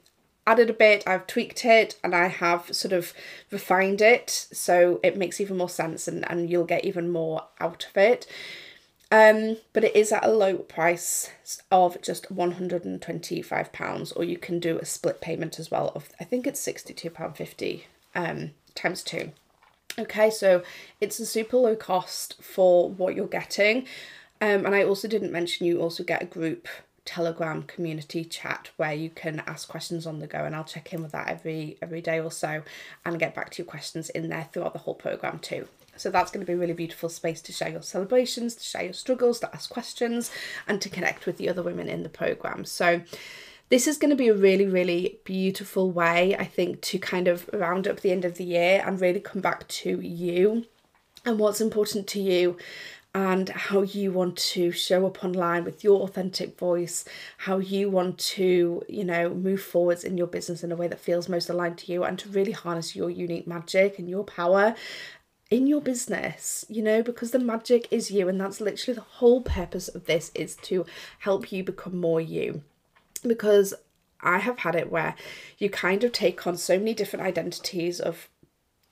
added 0.49 0.71
a 0.71 0.73
bit, 0.73 1.05
I've 1.07 1.27
tweaked 1.27 1.65
it, 1.65 1.99
and 2.03 2.15
I 2.15 2.29
have 2.29 2.75
sort 2.75 2.93
of 2.93 3.13
refined 3.51 4.01
it 4.01 4.31
so 4.31 4.99
it 5.03 5.17
makes 5.17 5.41
even 5.41 5.59
more 5.59 5.69
sense 5.69 6.09
and, 6.09 6.29
and 6.31 6.49
you'll 6.49 6.65
get 6.65 6.85
even 6.85 7.11
more 7.11 7.45
out 7.61 7.87
of 7.89 7.97
it. 7.97 8.27
Um, 9.11 9.59
but 9.73 9.85
it 9.85 9.95
is 9.95 10.11
at 10.11 10.25
a 10.25 10.31
low 10.31 10.57
price 10.57 11.31
of 11.71 12.01
just 12.03 12.35
£125, 12.35 14.13
or 14.17 14.25
you 14.25 14.39
can 14.39 14.59
do 14.59 14.79
a 14.79 14.85
split 14.85 15.21
payment 15.21 15.59
as 15.59 15.71
well 15.71 15.93
of 15.95 16.11
I 16.21 16.25
think 16.25 16.47
it's 16.47 16.67
£62.50 16.67 17.83
um, 18.15 18.51
times 18.75 19.03
two. 19.03 19.33
Okay, 19.99 20.31
so 20.31 20.63
it's 21.01 21.19
a 21.21 21.27
super 21.27 21.57
low 21.57 21.77
cost 21.77 22.37
for 22.43 22.91
what 22.91 23.15
you're 23.15 23.27
getting. 23.27 23.87
Um, 24.41 24.65
and 24.67 24.75
I 24.75 24.85
also 24.85 25.09
didn't 25.09 25.33
mention 25.33 25.67
you 25.67 25.81
also 25.81 26.05
get 26.05 26.23
a 26.23 26.27
group 26.27 26.69
Telegram 27.09 27.63
community 27.63 28.23
chat 28.23 28.69
where 28.77 28.93
you 28.93 29.09
can 29.09 29.43
ask 29.47 29.67
questions 29.67 30.07
on 30.07 30.19
the 30.19 30.27
go, 30.27 30.45
and 30.45 30.55
I'll 30.55 30.63
check 30.63 30.93
in 30.93 31.01
with 31.01 31.13
that 31.13 31.29
every 31.29 31.79
every 31.81 32.03
day 32.03 32.21
or 32.21 32.31
so 32.31 32.63
and 33.07 33.19
get 33.19 33.35
back 33.35 33.49
to 33.53 33.63
your 33.63 33.71
questions 33.71 34.11
in 34.11 34.29
there 34.29 34.47
throughout 34.53 34.75
the 34.75 34.81
whole 34.81 34.95
program 34.95 35.39
too. 35.39 35.67
So 35.97 36.11
that's 36.11 36.31
going 36.31 36.45
to 36.45 36.47
be 36.47 36.53
a 36.53 36.59
really 36.59 36.75
beautiful 36.75 37.09
space 37.09 37.41
to 37.43 37.53
share 37.53 37.71
your 37.71 37.81
celebrations, 37.81 38.55
to 38.57 38.63
share 38.63 38.85
your 38.85 38.93
struggles, 38.93 39.41
to 39.41 39.55
ask 39.55 39.71
questions, 39.71 40.31
and 40.67 40.83
to 40.83 40.91
connect 40.91 41.25
with 41.25 41.39
the 41.39 41.49
other 41.49 41.63
women 41.63 41.89
in 41.89 42.03
the 42.03 42.11
program. 42.11 42.67
So 42.67 43.01
this 43.71 43.87
is 43.87 43.97
going 43.97 44.11
to 44.11 44.17
be 44.25 44.29
a 44.29 44.35
really, 44.35 44.67
really 44.67 45.19
beautiful 45.25 45.91
way, 45.91 46.37
I 46.37 46.45
think, 46.45 46.83
to 46.83 46.99
kind 46.99 47.27
of 47.27 47.49
round 47.55 47.89
up 47.89 48.01
the 48.01 48.13
end 48.13 48.27
of 48.27 48.35
the 48.35 48.45
year 48.45 48.83
and 48.85 49.01
really 49.01 49.21
come 49.21 49.41
back 49.41 49.67
to 49.69 49.99
you 49.99 50.67
and 51.25 51.39
what's 51.39 51.61
important 51.61 52.07
to 52.09 52.21
you 52.21 52.59
and 53.19 53.49
how 53.49 53.83
you 53.83 54.13
want 54.13 54.37
to 54.37 54.71
show 54.71 55.05
up 55.05 55.25
online 55.25 55.65
with 55.65 55.83
your 55.83 56.03
authentic 56.03 56.57
voice, 56.57 57.05
how 57.39 57.59
you 57.59 57.91
want 57.91 58.17
to, 58.17 58.81
you 58.89 59.05
know, 59.05 59.29
move 59.31 59.61
forwards 59.61 60.05
in 60.05 60.17
your 60.17 60.29
business 60.29 60.63
in 60.63 60.71
a 60.71 60.77
way 60.77 60.87
that 60.87 61.01
feels 61.01 61.29
most 61.29 61.51
aligned 61.51 61.77
to 61.79 61.93
you 61.93 62.05
and 62.05 62.17
to 62.17 62.29
really 62.29 62.53
harness 62.53 62.95
your 62.95 63.11
unique 63.11 63.45
magic 63.45 63.99
and 63.99 64.09
your 64.09 64.23
power 64.23 64.73
in 65.51 65.67
your 65.67 65.81
business, 65.81 66.65
you 66.69 66.81
know, 66.81 67.03
because 67.03 67.33
the 67.33 67.41
magic 67.41 67.89
is 67.91 68.13
you 68.13 68.29
and 68.29 68.41
that's 68.41 68.61
literally 68.61 68.95
the 68.95 69.19
whole 69.19 69.41
purpose 69.41 69.89
of 69.89 70.07
this 70.07 70.31
is 70.37 70.55
to 70.55 70.87
help 71.19 71.51
you 71.51 71.65
become 71.65 71.99
more 71.99 72.21
you. 72.21 72.63
Because 73.27 73.75
I 74.21 74.39
have 74.39 74.61
had 74.61 74.77
it 74.77 74.93
where 74.93 75.17
you 75.59 75.69
kind 75.69 76.05
of 76.05 76.13
take 76.13 76.47
on 76.47 76.57
so 76.57 76.79
many 76.79 76.95
different 76.95 77.27
identities 77.27 77.99
of 77.99 78.29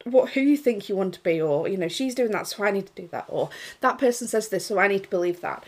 what 0.06 0.30
who 0.30 0.40
you 0.40 0.56
think 0.56 0.88
you 0.88 0.96
want 0.96 1.14
to 1.14 1.22
be 1.22 1.40
or 1.40 1.68
you 1.68 1.76
know 1.76 1.88
she's 1.88 2.14
doing 2.14 2.30
that 2.30 2.46
so 2.46 2.64
I 2.64 2.70
need 2.70 2.86
to 2.86 3.02
do 3.02 3.08
that 3.08 3.26
or 3.28 3.50
that 3.80 3.98
person 3.98 4.28
says 4.28 4.48
this 4.48 4.66
so 4.66 4.78
I 4.78 4.88
need 4.88 5.04
to 5.04 5.10
believe 5.10 5.40
that. 5.40 5.64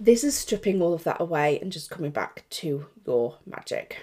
This 0.00 0.22
is 0.22 0.36
stripping 0.36 0.80
all 0.80 0.94
of 0.94 1.04
that 1.04 1.20
away 1.20 1.58
and 1.60 1.72
just 1.72 1.90
coming 1.90 2.12
back 2.12 2.44
to 2.50 2.86
your 3.04 3.36
magic. 3.44 3.96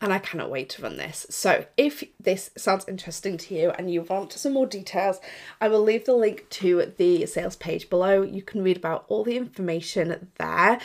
And 0.00 0.12
I 0.12 0.18
cannot 0.18 0.50
wait 0.50 0.70
to 0.70 0.82
run 0.82 0.96
this. 0.96 1.26
So, 1.30 1.66
if 1.76 2.02
this 2.18 2.50
sounds 2.56 2.88
interesting 2.88 3.36
to 3.36 3.54
you 3.54 3.70
and 3.70 3.92
you 3.92 4.02
want 4.02 4.32
some 4.32 4.54
more 4.54 4.66
details, 4.66 5.20
I 5.60 5.68
will 5.68 5.82
leave 5.82 6.06
the 6.06 6.14
link 6.14 6.48
to 6.50 6.92
the 6.96 7.26
sales 7.26 7.54
page 7.54 7.88
below. 7.88 8.22
You 8.22 8.42
can 8.42 8.64
read 8.64 8.78
about 8.78 9.04
all 9.08 9.22
the 9.22 9.36
information 9.36 10.30
there. 10.38 10.80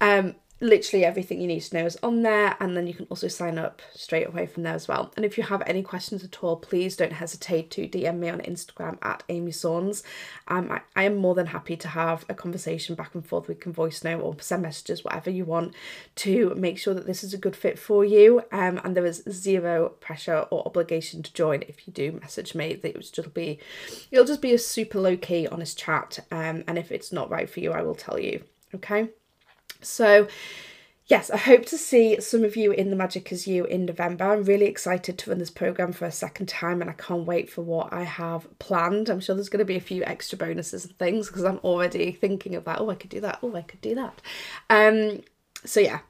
Um, 0.00 0.36
literally 0.62 1.04
everything 1.04 1.40
you 1.40 1.46
need 1.46 1.60
to 1.60 1.76
know 1.76 1.84
is 1.84 1.98
on 2.02 2.22
there 2.22 2.56
and 2.60 2.76
then 2.76 2.86
you 2.86 2.94
can 2.94 3.06
also 3.10 3.28
sign 3.28 3.58
up 3.58 3.82
straight 3.94 4.28
away 4.28 4.46
from 4.46 4.62
there 4.62 4.74
as 4.74 4.88
well. 4.88 5.12
And 5.16 5.24
if 5.24 5.36
you 5.36 5.44
have 5.44 5.62
any 5.66 5.82
questions 5.82 6.24
at 6.24 6.42
all 6.42 6.56
please 6.56 6.96
don't 6.96 7.12
hesitate 7.12 7.70
to 7.72 7.88
dm 7.88 8.18
me 8.18 8.28
on 8.28 8.40
instagram 8.40 8.96
at 9.02 9.22
amy 9.28 9.52
saunds 9.52 10.02
um, 10.48 10.70
I, 10.70 10.80
I 10.94 11.04
am 11.04 11.16
more 11.16 11.34
than 11.34 11.46
happy 11.46 11.76
to 11.76 11.88
have 11.88 12.24
a 12.28 12.34
conversation 12.34 12.94
back 12.94 13.14
and 13.14 13.26
forth. 13.26 13.48
We 13.48 13.54
can 13.54 13.72
voice 13.72 14.04
note 14.04 14.20
or 14.20 14.36
send 14.40 14.62
messages 14.62 15.04
whatever 15.04 15.30
you 15.30 15.44
want 15.44 15.74
to 16.16 16.54
make 16.54 16.78
sure 16.78 16.94
that 16.94 17.06
this 17.06 17.24
is 17.24 17.34
a 17.34 17.38
good 17.38 17.56
fit 17.56 17.78
for 17.78 18.04
you. 18.04 18.42
Um, 18.52 18.80
and 18.84 18.96
there 18.96 19.06
is 19.06 19.24
zero 19.30 19.90
pressure 20.00 20.46
or 20.50 20.66
obligation 20.66 21.22
to 21.22 21.32
join 21.32 21.62
if 21.62 21.86
you 21.86 21.92
do 21.92 22.12
message 22.12 22.54
me. 22.54 22.74
That 22.74 22.90
it 22.90 22.94
will 22.94 23.02
just 23.02 23.34
be 23.34 23.58
it'll 24.10 24.24
just 24.24 24.42
be 24.42 24.52
a 24.52 24.58
super 24.58 25.00
low-key 25.00 25.48
honest 25.48 25.78
chat. 25.78 26.20
Um, 26.30 26.64
and 26.66 26.78
if 26.78 26.92
it's 26.92 27.12
not 27.12 27.30
right 27.30 27.48
for 27.48 27.60
you 27.60 27.72
i 27.72 27.82
will 27.82 27.94
tell 27.94 28.18
you. 28.18 28.44
Okay 28.74 29.08
so, 29.84 30.28
yes, 31.06 31.30
I 31.30 31.36
hope 31.36 31.66
to 31.66 31.78
see 31.78 32.20
some 32.20 32.44
of 32.44 32.56
you 32.56 32.72
in 32.72 32.90
the 32.90 32.96
Magic 32.96 33.32
Is 33.32 33.46
You 33.46 33.64
in 33.64 33.84
November. 33.84 34.24
I'm 34.24 34.44
really 34.44 34.66
excited 34.66 35.18
to 35.18 35.30
run 35.30 35.38
this 35.38 35.50
program 35.50 35.92
for 35.92 36.06
a 36.06 36.12
second 36.12 36.46
time 36.46 36.80
and 36.80 36.90
I 36.90 36.94
can't 36.94 37.26
wait 37.26 37.50
for 37.50 37.62
what 37.62 37.92
I 37.92 38.04
have 38.04 38.46
planned. 38.58 39.08
I'm 39.08 39.20
sure 39.20 39.34
there's 39.34 39.48
going 39.48 39.58
to 39.58 39.64
be 39.64 39.76
a 39.76 39.80
few 39.80 40.04
extra 40.04 40.38
bonuses 40.38 40.84
and 40.84 40.98
things 40.98 41.28
because 41.28 41.44
I'm 41.44 41.58
already 41.58 42.12
thinking 42.12 42.54
of 42.54 42.64
that. 42.64 42.80
Oh, 42.80 42.90
I 42.90 42.94
could 42.94 43.10
do 43.10 43.20
that. 43.20 43.38
Oh, 43.42 43.54
I 43.54 43.62
could 43.62 43.80
do 43.80 43.94
that. 43.94 44.20
Um, 44.70 45.22
so, 45.64 45.80
yeah, 45.80 46.00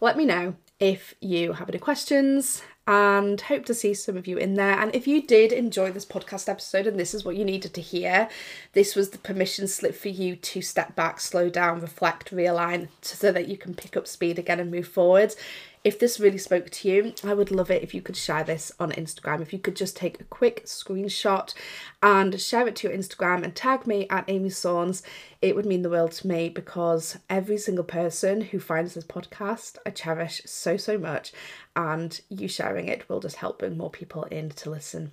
let 0.00 0.16
me 0.16 0.24
know 0.24 0.56
if 0.78 1.14
you 1.20 1.52
have 1.52 1.68
any 1.68 1.78
questions 1.78 2.62
and 2.90 3.40
hope 3.42 3.64
to 3.66 3.72
see 3.72 3.94
some 3.94 4.16
of 4.16 4.26
you 4.26 4.36
in 4.36 4.54
there. 4.54 4.76
And 4.76 4.92
if 4.96 5.06
you 5.06 5.22
did 5.22 5.52
enjoy 5.52 5.92
this 5.92 6.04
podcast 6.04 6.48
episode 6.48 6.88
and 6.88 6.98
this 6.98 7.14
is 7.14 7.24
what 7.24 7.36
you 7.36 7.44
needed 7.44 7.72
to 7.74 7.80
hear, 7.80 8.28
this 8.72 8.96
was 8.96 9.10
the 9.10 9.18
permission 9.18 9.68
slip 9.68 9.94
for 9.94 10.08
you 10.08 10.34
to 10.34 10.60
step 10.60 10.96
back, 10.96 11.20
slow 11.20 11.48
down, 11.48 11.80
reflect, 11.80 12.34
realign 12.34 12.88
so 13.00 13.30
that 13.30 13.46
you 13.46 13.56
can 13.56 13.74
pick 13.74 13.96
up 13.96 14.08
speed 14.08 14.40
again 14.40 14.58
and 14.58 14.72
move 14.72 14.88
forward. 14.88 15.36
If 15.82 15.98
this 15.98 16.20
really 16.20 16.38
spoke 16.38 16.68
to 16.68 16.88
you, 16.88 17.14
I 17.24 17.32
would 17.32 17.50
love 17.50 17.70
it 17.70 17.82
if 17.82 17.94
you 17.94 18.02
could 18.02 18.16
share 18.16 18.44
this 18.44 18.70
on 18.78 18.92
Instagram. 18.92 19.40
If 19.40 19.52
you 19.52 19.58
could 19.58 19.76
just 19.76 19.96
take 19.96 20.20
a 20.20 20.24
quick 20.24 20.66
screenshot 20.66 21.54
and 22.02 22.38
share 22.38 22.68
it 22.68 22.76
to 22.76 22.88
your 22.88 22.96
Instagram 22.96 23.42
and 23.44 23.54
tag 23.54 23.86
me 23.86 24.06
at 24.10 24.28
Amy 24.28 24.50
Saunds, 24.50 25.02
it 25.40 25.56
would 25.56 25.64
mean 25.64 25.80
the 25.80 25.88
world 25.88 26.12
to 26.12 26.26
me 26.26 26.50
because 26.50 27.18
every 27.30 27.56
single 27.56 27.84
person 27.84 28.42
who 28.42 28.60
finds 28.60 28.92
this 28.92 29.04
podcast, 29.04 29.78
I 29.86 29.90
cherish 29.90 30.42
so, 30.44 30.76
so 30.76 30.98
much. 30.98 31.32
And 31.74 32.20
you 32.28 32.46
sharing 32.46 32.88
it 32.88 33.08
will 33.08 33.20
just 33.20 33.36
help 33.36 33.60
bring 33.60 33.78
more 33.78 33.90
people 33.90 34.24
in 34.24 34.50
to 34.50 34.70
listen. 34.70 35.12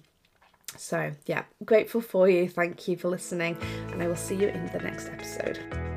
So, 0.75 1.12
yeah, 1.25 1.43
grateful 1.63 2.01
for 2.01 2.30
you. 2.30 2.49
Thank 2.49 2.89
you 2.89 2.97
for 2.97 3.08
listening, 3.08 3.58
and 3.91 4.03
I 4.03 4.08
will 4.08 4.17
see 4.17 4.36
you 4.36 4.49
in 4.49 4.65
the 4.67 4.80
next 4.80 5.08
episode. 5.08 5.96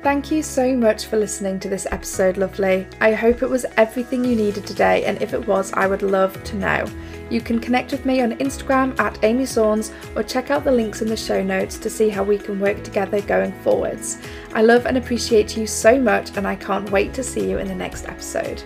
Thank 0.00 0.30
you 0.30 0.44
so 0.44 0.76
much 0.76 1.06
for 1.06 1.16
listening 1.16 1.58
to 1.58 1.68
this 1.68 1.86
episode, 1.90 2.36
lovely. 2.36 2.86
I 3.00 3.12
hope 3.12 3.42
it 3.42 3.50
was 3.50 3.66
everything 3.76 4.24
you 4.24 4.36
needed 4.36 4.64
today, 4.64 5.04
and 5.04 5.20
if 5.20 5.34
it 5.34 5.46
was, 5.48 5.72
I 5.72 5.88
would 5.88 6.02
love 6.02 6.42
to 6.44 6.56
know. 6.56 6.84
You 7.30 7.40
can 7.40 7.58
connect 7.58 7.90
with 7.90 8.06
me 8.06 8.20
on 8.20 8.38
Instagram 8.38 8.98
at 9.00 9.22
Amy 9.24 9.44
Saunds 9.44 9.92
or 10.14 10.22
check 10.22 10.52
out 10.52 10.62
the 10.62 10.70
links 10.70 11.02
in 11.02 11.08
the 11.08 11.16
show 11.16 11.42
notes 11.42 11.78
to 11.78 11.90
see 11.90 12.08
how 12.10 12.22
we 12.22 12.38
can 12.38 12.60
work 12.60 12.84
together 12.84 13.20
going 13.22 13.52
forwards. 13.60 14.18
I 14.54 14.62
love 14.62 14.86
and 14.86 14.98
appreciate 14.98 15.56
you 15.56 15.66
so 15.66 16.00
much, 16.00 16.36
and 16.36 16.46
I 16.46 16.54
can't 16.54 16.90
wait 16.90 17.12
to 17.14 17.24
see 17.24 17.50
you 17.50 17.58
in 17.58 17.66
the 17.66 17.74
next 17.74 18.06
episode. 18.06 18.62